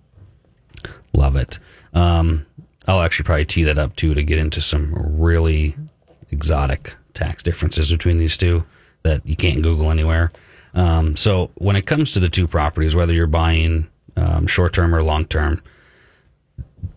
[1.13, 1.57] Love it.
[1.93, 2.45] Um,
[2.87, 5.75] I'll actually probably tee that up too to get into some really
[6.31, 8.63] exotic tax differences between these two
[9.03, 10.31] that you can't Google anywhere.
[10.73, 14.93] Um, so when it comes to the two properties, whether you're buying um, short term
[14.93, 15.61] or long term,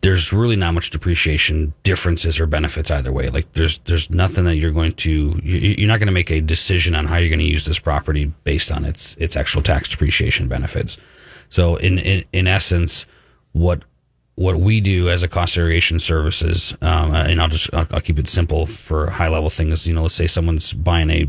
[0.00, 3.28] there's really not much depreciation differences or benefits either way.
[3.30, 6.40] Like there's there's nothing that you're going to you- you're not going to make a
[6.40, 9.88] decision on how you're going to use this property based on its its actual tax
[9.88, 10.98] depreciation benefits.
[11.50, 13.06] So in in, in essence,
[13.52, 13.84] what
[14.34, 18.18] what we do as a cost segregation services, um, and I'll just I'll, I'll keep
[18.18, 19.86] it simple for high level things.
[19.86, 21.28] You know, let's say someone's buying a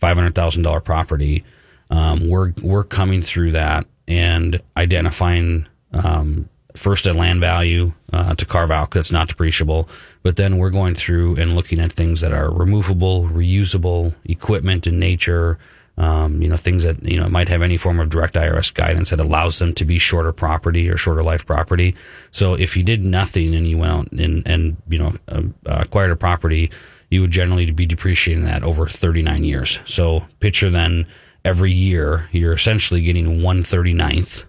[0.00, 1.44] five hundred thousand dollar property.
[1.90, 8.46] Um, we're we're coming through that and identifying um, first a land value uh, to
[8.46, 9.88] carve out because it's not depreciable,
[10.22, 14.98] but then we're going through and looking at things that are removable, reusable equipment in
[14.98, 15.58] nature.
[15.98, 19.10] Um, you know, things that, you know, might have any form of direct IRS guidance
[19.10, 21.94] that allows them to be shorter property or shorter life property.
[22.30, 26.10] So if you did nothing and you went out and, and you know, uh, acquired
[26.10, 26.70] a property,
[27.10, 29.80] you would generally be depreciating that over 39 years.
[29.84, 31.06] So picture then
[31.44, 34.44] every year, you're essentially getting 139th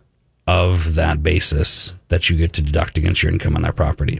[0.47, 4.19] of that basis that you get to deduct against your income on that property.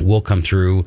[0.00, 0.86] We'll come through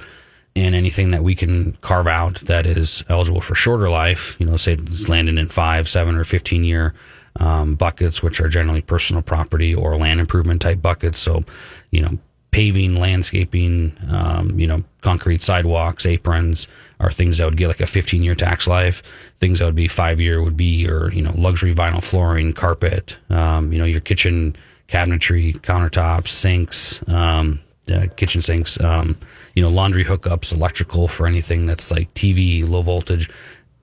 [0.55, 4.55] and anything that we can carve out that is eligible for shorter life, you know,
[4.55, 6.93] say it's landing in five, seven, or 15 year
[7.37, 11.19] um, buckets, which are generally personal property or land improvement type buckets.
[11.19, 11.43] So,
[11.91, 12.17] you know,
[12.51, 12.94] paving,
[13.25, 16.67] landscaping, um, you know, concrete sidewalks, aprons
[16.99, 19.01] are things that would get like a 15 year tax life.
[19.37, 23.17] Things that would be five year would be your, you know, luxury vinyl flooring, carpet,
[23.29, 24.55] um, you know, your kitchen
[24.87, 27.59] cabinetry, countertops, sinks, um,
[27.91, 29.17] uh, kitchen sinks, um,
[29.55, 33.29] you know, laundry hookups, electrical for anything that's like TV, low voltage.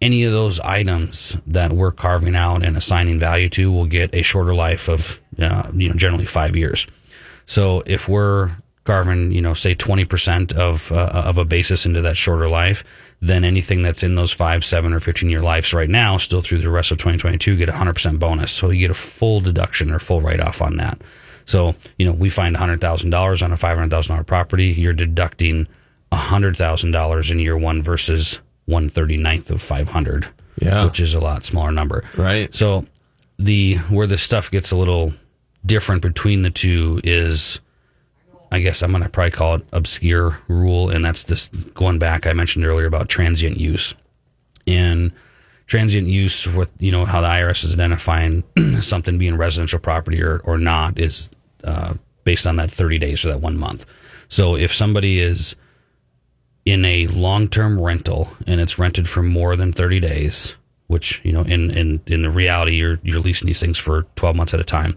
[0.01, 4.23] Any of those items that we're carving out and assigning value to will get a
[4.23, 6.87] shorter life of, uh, you know, generally five years.
[7.47, 8.51] So if we're
[8.85, 12.83] carving, you know, say 20% of, uh, of a basis into that shorter life,
[13.21, 16.59] then anything that's in those five, seven, or 15 year lives right now, still through
[16.59, 18.51] the rest of 2022, get a 100% bonus.
[18.53, 21.01] So you get a full deduction or full write off on that.
[21.45, 25.67] So, you know, we find $100,000 on a $500,000 property, you're deducting
[26.15, 30.29] hundred thousand dollars in year one versus one thirty ninth of five hundred.
[30.61, 30.85] Yeah.
[30.85, 32.05] which is a lot smaller number.
[32.17, 32.55] Right.
[32.55, 32.85] So
[33.39, 35.15] the where the stuff gets a little
[35.65, 37.61] different between the two is,
[38.53, 42.35] I guess I'm gonna probably call it obscure rule, and that's this going back I
[42.35, 43.95] mentioned earlier about transient use.
[44.67, 45.13] And
[45.67, 48.45] transient use, what you know how the IRS is identifying
[48.81, 51.31] something being residential property or or not is
[51.65, 51.95] uh,
[52.25, 53.87] based on that 30 days or that one month.
[54.29, 55.57] So if somebody is
[56.65, 60.55] in a long-term rental and it's rented for more than 30 days
[60.87, 64.37] which you know in in in the reality you're you're leasing these things for 12
[64.37, 64.97] months at a time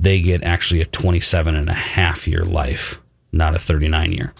[0.00, 3.00] they get actually a 27 and a half year life
[3.32, 4.34] not a 39 year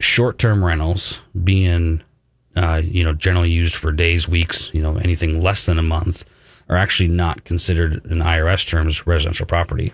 [0.00, 2.02] short-term rentals being
[2.54, 6.24] uh, you know generally used for days weeks you know anything less than a month
[6.68, 9.92] are actually not considered in irs terms residential property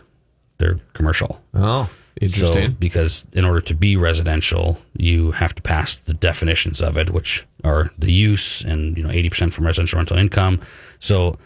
[0.59, 1.89] they're commercial Oh,
[2.21, 2.71] interesting.
[2.71, 7.11] so, because in order to be residential, you have to pass the definitions of it,
[7.11, 10.61] which are the use and you know eighty percent from residential rental income.
[11.01, 11.37] So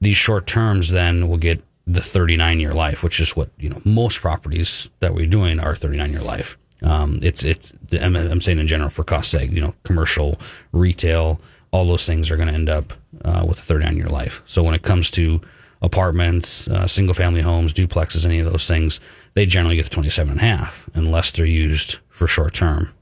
[0.00, 3.70] these short terms then will get the thirty nine year life, which is what you
[3.70, 6.56] know most properties that we're doing are thirty nine year life.
[6.82, 10.38] Um, it's it's I'm, I'm saying in general for cost sake, you know, commercial,
[10.72, 11.40] retail,
[11.72, 12.92] all those things are going to end up
[13.24, 14.42] uh, with a thirty nine year life.
[14.46, 15.40] So when it comes to
[15.80, 19.00] apartments, uh, single family homes, duplexes, any of those things,
[19.34, 22.92] they generally get the 27 and a half unless they're used for short term.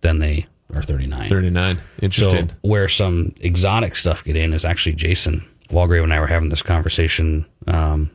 [0.00, 1.28] Then they are 39.
[1.28, 1.78] 39.
[2.00, 2.48] Interesting.
[2.48, 6.50] So where some exotic stuff get in is actually Jason Walgrave and I were having
[6.50, 8.10] this conversation um,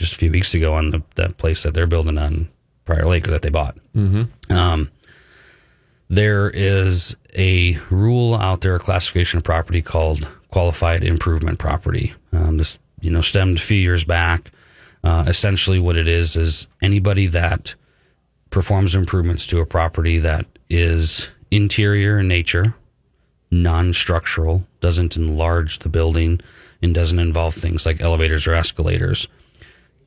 [0.00, 2.48] just a few weeks ago on the, that place that they're building on
[2.86, 3.76] Prior Lake or that they bought.
[3.94, 4.52] Mm-hmm.
[4.52, 4.90] Um,
[6.08, 12.14] there is a rule out there, a classification of property called qualified improvement property.
[12.32, 14.50] Um, this you know stemmed a few years back.
[15.04, 17.74] Uh, essentially, what it is is anybody that
[18.48, 22.74] performs improvements to a property that is interior in nature,
[23.50, 26.40] non-structural, doesn't enlarge the building,
[26.82, 29.28] and doesn't involve things like elevators or escalators,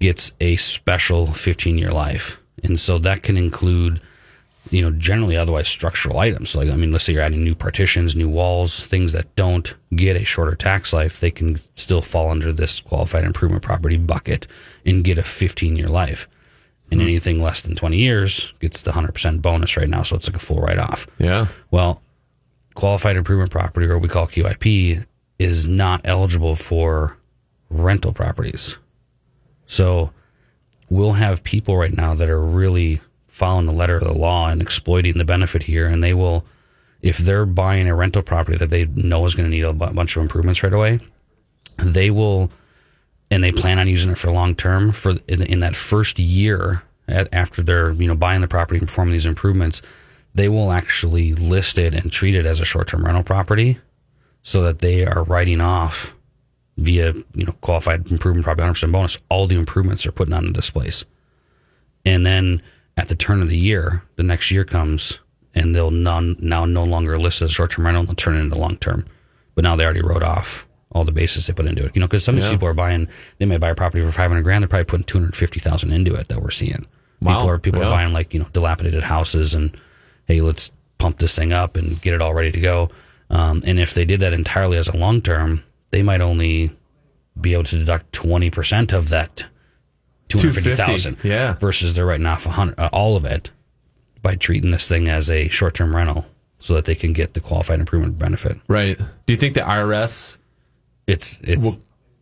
[0.04, 2.41] gets a special 15-year life.
[2.62, 4.01] And so that can include
[4.70, 6.56] you know, generally otherwise structural items.
[6.56, 10.18] Like, I mean, let's say you're adding new partitions, new walls, things that don't get
[10.18, 14.47] a shorter tax life, they can still fall under this qualified improvement property bucket
[14.86, 16.28] and get a 15 year life.
[16.91, 17.08] And hmm.
[17.08, 20.04] anything less than 20 years gets the 100% bonus right now.
[20.04, 21.08] So it's like a full write off.
[21.18, 21.47] yeah.
[21.72, 22.01] Well,
[22.74, 25.06] qualified improvement property, or what we call QIP,
[25.39, 27.18] is not eligible for
[27.70, 28.78] rental properties.
[29.74, 30.11] So
[30.91, 34.61] we'll have people right now that are really following the letter of the law and
[34.61, 36.45] exploiting the benefit here, and they will,
[37.01, 40.15] if they're buying a rental property that they know is going to need a bunch
[40.15, 40.99] of improvements right away,
[41.78, 42.51] they will,
[43.32, 44.91] and they plan on using it for long term.
[44.91, 48.88] For in, in that first year at, after they're you know buying the property and
[48.88, 49.82] performing these improvements,
[50.36, 53.80] they will actually list it and treat it as a short term rental property,
[54.43, 56.15] so that they are writing off
[56.78, 60.69] via you know qualified improvement property 100% bonus all the improvements they're putting on this
[60.71, 61.05] place
[62.05, 62.61] and then
[62.97, 65.19] at the turn of the year the next year comes
[65.55, 68.57] and they'll non, now no longer list as short-term rental and they'll turn it into
[68.57, 69.05] long-term.
[69.53, 71.95] But now they already wrote off all the basis they put into it.
[71.95, 73.07] You know because some of these people are buying
[73.38, 76.41] they may buy a property for 500 grand they're probably putting 250000 into it that
[76.41, 76.88] we're seeing.
[77.21, 77.36] Wow.
[77.36, 77.88] people are people Yeah.
[77.88, 79.76] are buying like you know dilapidated houses and
[80.28, 82.89] hey let's pump this thing up and get it all ready to go.
[83.30, 85.63] Um, and if they did that entirely as a long term
[85.93, 86.71] they might only
[87.39, 89.45] be able to deduct 20% of that
[90.29, 91.53] 250000 yeah.
[91.53, 93.51] versus they're writing off uh, all of it
[94.23, 96.25] by treating this thing as a short-term rental
[96.57, 98.97] so that they can get the qualified improvement benefit Right.
[98.97, 100.39] Do you think the IRS
[101.05, 101.77] it's it's will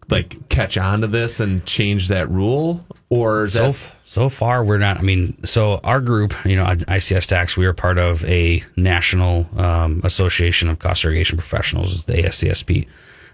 [0.09, 4.63] like catch on to this and change that rule, or is so, that so far
[4.65, 8.26] we're not i mean so our group you know ics tax we are part of
[8.26, 12.88] a national um, association of cost segregation professionals the ascsp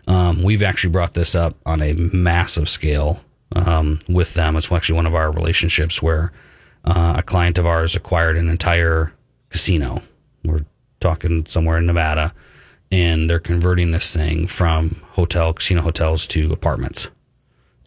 [0.08, 3.22] um, we've actually brought this up on a massive scale
[3.55, 6.32] um, with them it's actually one of our relationships where
[6.86, 9.14] uh, a client of ours acquired an entire
[9.49, 10.01] casino
[10.43, 10.66] we're
[10.99, 12.34] talking somewhere in nevada
[12.91, 17.10] and they're converting this thing from hotel casino hotels to apartments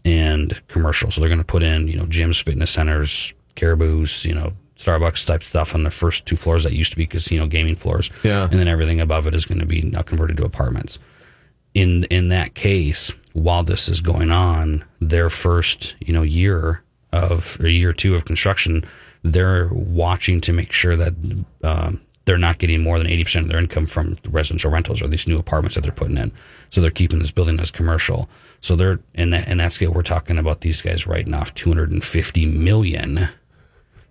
[0.05, 1.11] and commercial.
[1.11, 5.27] So they're going to put in, you know, gyms, fitness centers, caribous, you know, Starbucks
[5.27, 8.11] type stuff on the first two floors that used to be casino gaming floors.
[8.25, 8.45] Yeah.
[8.45, 10.99] And then everything above it is going to be now converted to apartments.
[11.75, 17.59] In in that case, while this is going on, their first, you know, year of
[17.61, 18.85] or year two of construction,
[19.23, 21.15] they're watching to make sure that
[21.63, 25.27] um, they're not getting more than 80% of their income from residential rentals or these
[25.27, 26.33] new apartments that they're putting in.
[26.71, 28.29] So they're keeping this building as commercial.
[28.61, 32.47] So they're in that in that scale we're talking about these guys writing off 250
[32.47, 33.29] million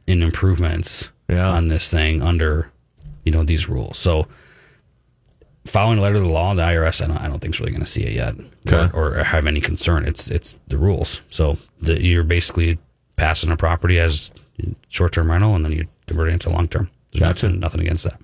[0.08, 1.50] in improvements Yeah.
[1.50, 2.72] on this thing under
[3.26, 3.98] you know these rules.
[3.98, 4.28] So
[5.66, 7.72] following the letter of the law, the IRS, I don't, I don't think is really
[7.72, 8.36] going to see it yet,
[8.68, 8.96] Okay.
[8.98, 10.06] or, or have any concern.
[10.06, 11.22] It's it's the rules.
[11.30, 12.78] So the, you're basically
[13.16, 14.32] passing a property as
[14.90, 16.90] short term rental, and then you convert it into long term.
[17.12, 17.48] There's Gotcha.
[17.48, 18.20] nothing, nothing against that.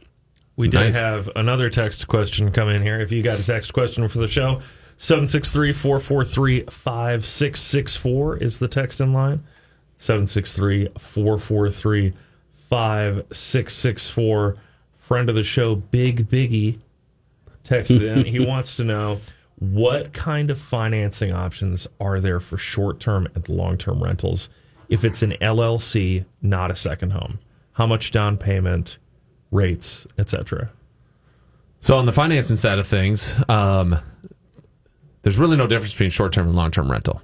[0.57, 0.95] We did Nice.
[0.95, 2.99] have another text question come in here.
[3.01, 4.61] If you got a text question for the show,
[4.97, 9.43] 763 443 5664 is the text in line.
[9.97, 12.13] 763 443
[12.69, 14.55] 5664.
[14.97, 16.79] Friend of the show, Big Biggie,
[17.65, 18.25] texted in.
[18.25, 19.19] he wants to know
[19.59, 24.49] what kind of financing options are there for short term and long term rentals
[24.87, 27.39] if it's an LLC, not a second home?
[27.73, 28.97] How much down payment?
[29.55, 30.69] rates, etc.
[31.79, 33.97] So on the financing side of things, um,
[35.21, 37.21] there's really no difference between short term and long term rental.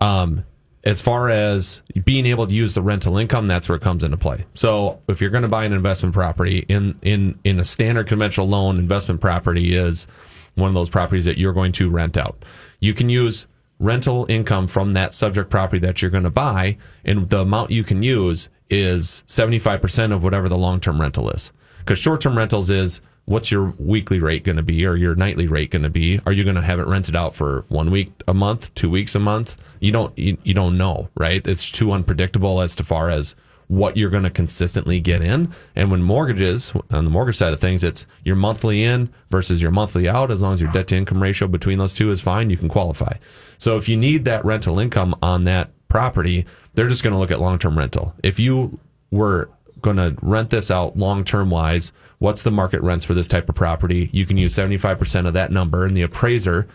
[0.00, 0.44] Um,
[0.88, 4.16] as far as being able to use the rental income, that's where it comes into
[4.16, 4.46] play.
[4.54, 8.48] So if you're going to buy an investment property in in in a standard conventional
[8.48, 10.06] loan, investment property is
[10.54, 12.42] one of those properties that you're going to rent out.
[12.80, 13.46] You can use
[13.78, 17.84] rental income from that subject property that you're going to buy, and the amount you
[17.84, 21.52] can use is 75% of whatever the long term rental is.
[21.80, 25.46] Because short term rentals is what's your weekly rate going to be or your nightly
[25.46, 26.18] rate going to be?
[26.24, 29.14] Are you going to have it rented out for one week a month, two weeks
[29.14, 29.56] a month?
[29.80, 31.46] You don't you, you don't know, right?
[31.46, 33.34] It's too unpredictable as to far as
[33.66, 35.52] what you're going to consistently get in.
[35.76, 39.72] And when mortgages, on the mortgage side of things, it's your monthly in versus your
[39.72, 40.30] monthly out.
[40.30, 42.70] As long as your debt to income ratio between those two is fine, you can
[42.70, 43.12] qualify.
[43.58, 47.30] So if you need that rental income on that property, they're just going to look
[47.30, 48.14] at long term rental.
[48.22, 49.50] If you were
[49.80, 53.48] going to rent this out long term wise, what's the market rents for this type
[53.48, 54.10] of property?
[54.12, 56.68] You can use 75% of that number, and the appraiser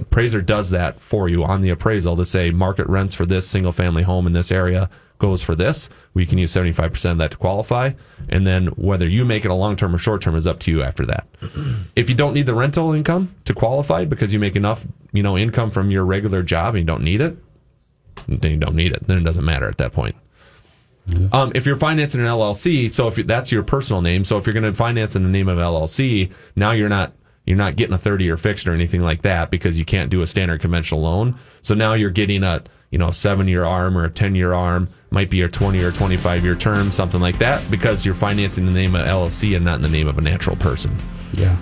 [0.00, 3.70] appraiser does that for you on the appraisal to say market rents for this single
[3.70, 5.88] family home in this area goes for this.
[6.12, 7.92] We can use 75% of that to qualify.
[8.28, 10.70] And then whether you make it a long term or short term is up to
[10.70, 11.26] you after that.
[11.96, 15.38] if you don't need the rental income to qualify because you make enough, you know,
[15.38, 17.36] income from your regular job and you don't need it,
[18.26, 19.06] then you don't need it.
[19.06, 20.16] Then it doesn't matter at that point.
[21.32, 24.54] Um, if you're financing an LLC, so if that's your personal name, so if you're
[24.54, 27.12] going to finance in the name of LLC, now you're not
[27.44, 30.22] you're not getting a 30 year fixed or anything like that because you can't do
[30.22, 31.38] a standard conventional loan.
[31.60, 34.88] So now you're getting a you know seven year arm or a 10 year arm,
[35.10, 38.72] might be a 20 or 25 year term, something like that, because you're financing the
[38.72, 40.96] name of LLC and not in the name of a natural person.
[41.34, 41.54] Yeah.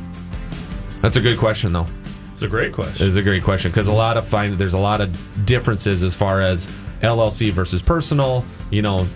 [1.00, 1.88] That's a good question though.
[2.32, 3.06] It's a great question.
[3.06, 6.14] It's a great question because a lot of find there's a lot of differences as
[6.14, 6.68] far as
[7.02, 9.06] LLC versus personal, you know,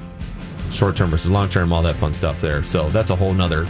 [0.73, 2.63] short term versus long term, all that fun stuff there.
[2.63, 3.67] So that's a whole nother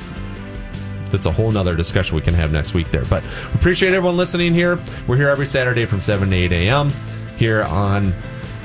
[1.10, 3.04] that's a whole nother discussion we can have next week there.
[3.04, 3.22] But
[3.54, 4.78] appreciate everyone listening here.
[5.06, 6.90] We're here every Saturday from seven to eight AM
[7.36, 8.12] here on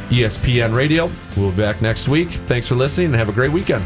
[0.10, 1.10] ESPN Radio.
[1.38, 2.30] We'll be back next week.
[2.30, 3.86] Thanks for listening and have a great weekend.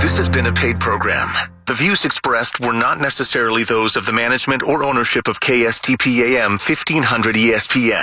[0.00, 1.51] This has been a paid program.
[1.82, 7.34] Views expressed were not necessarily those of the management or ownership of KSTP AM 1500
[7.34, 7.98] ESPN.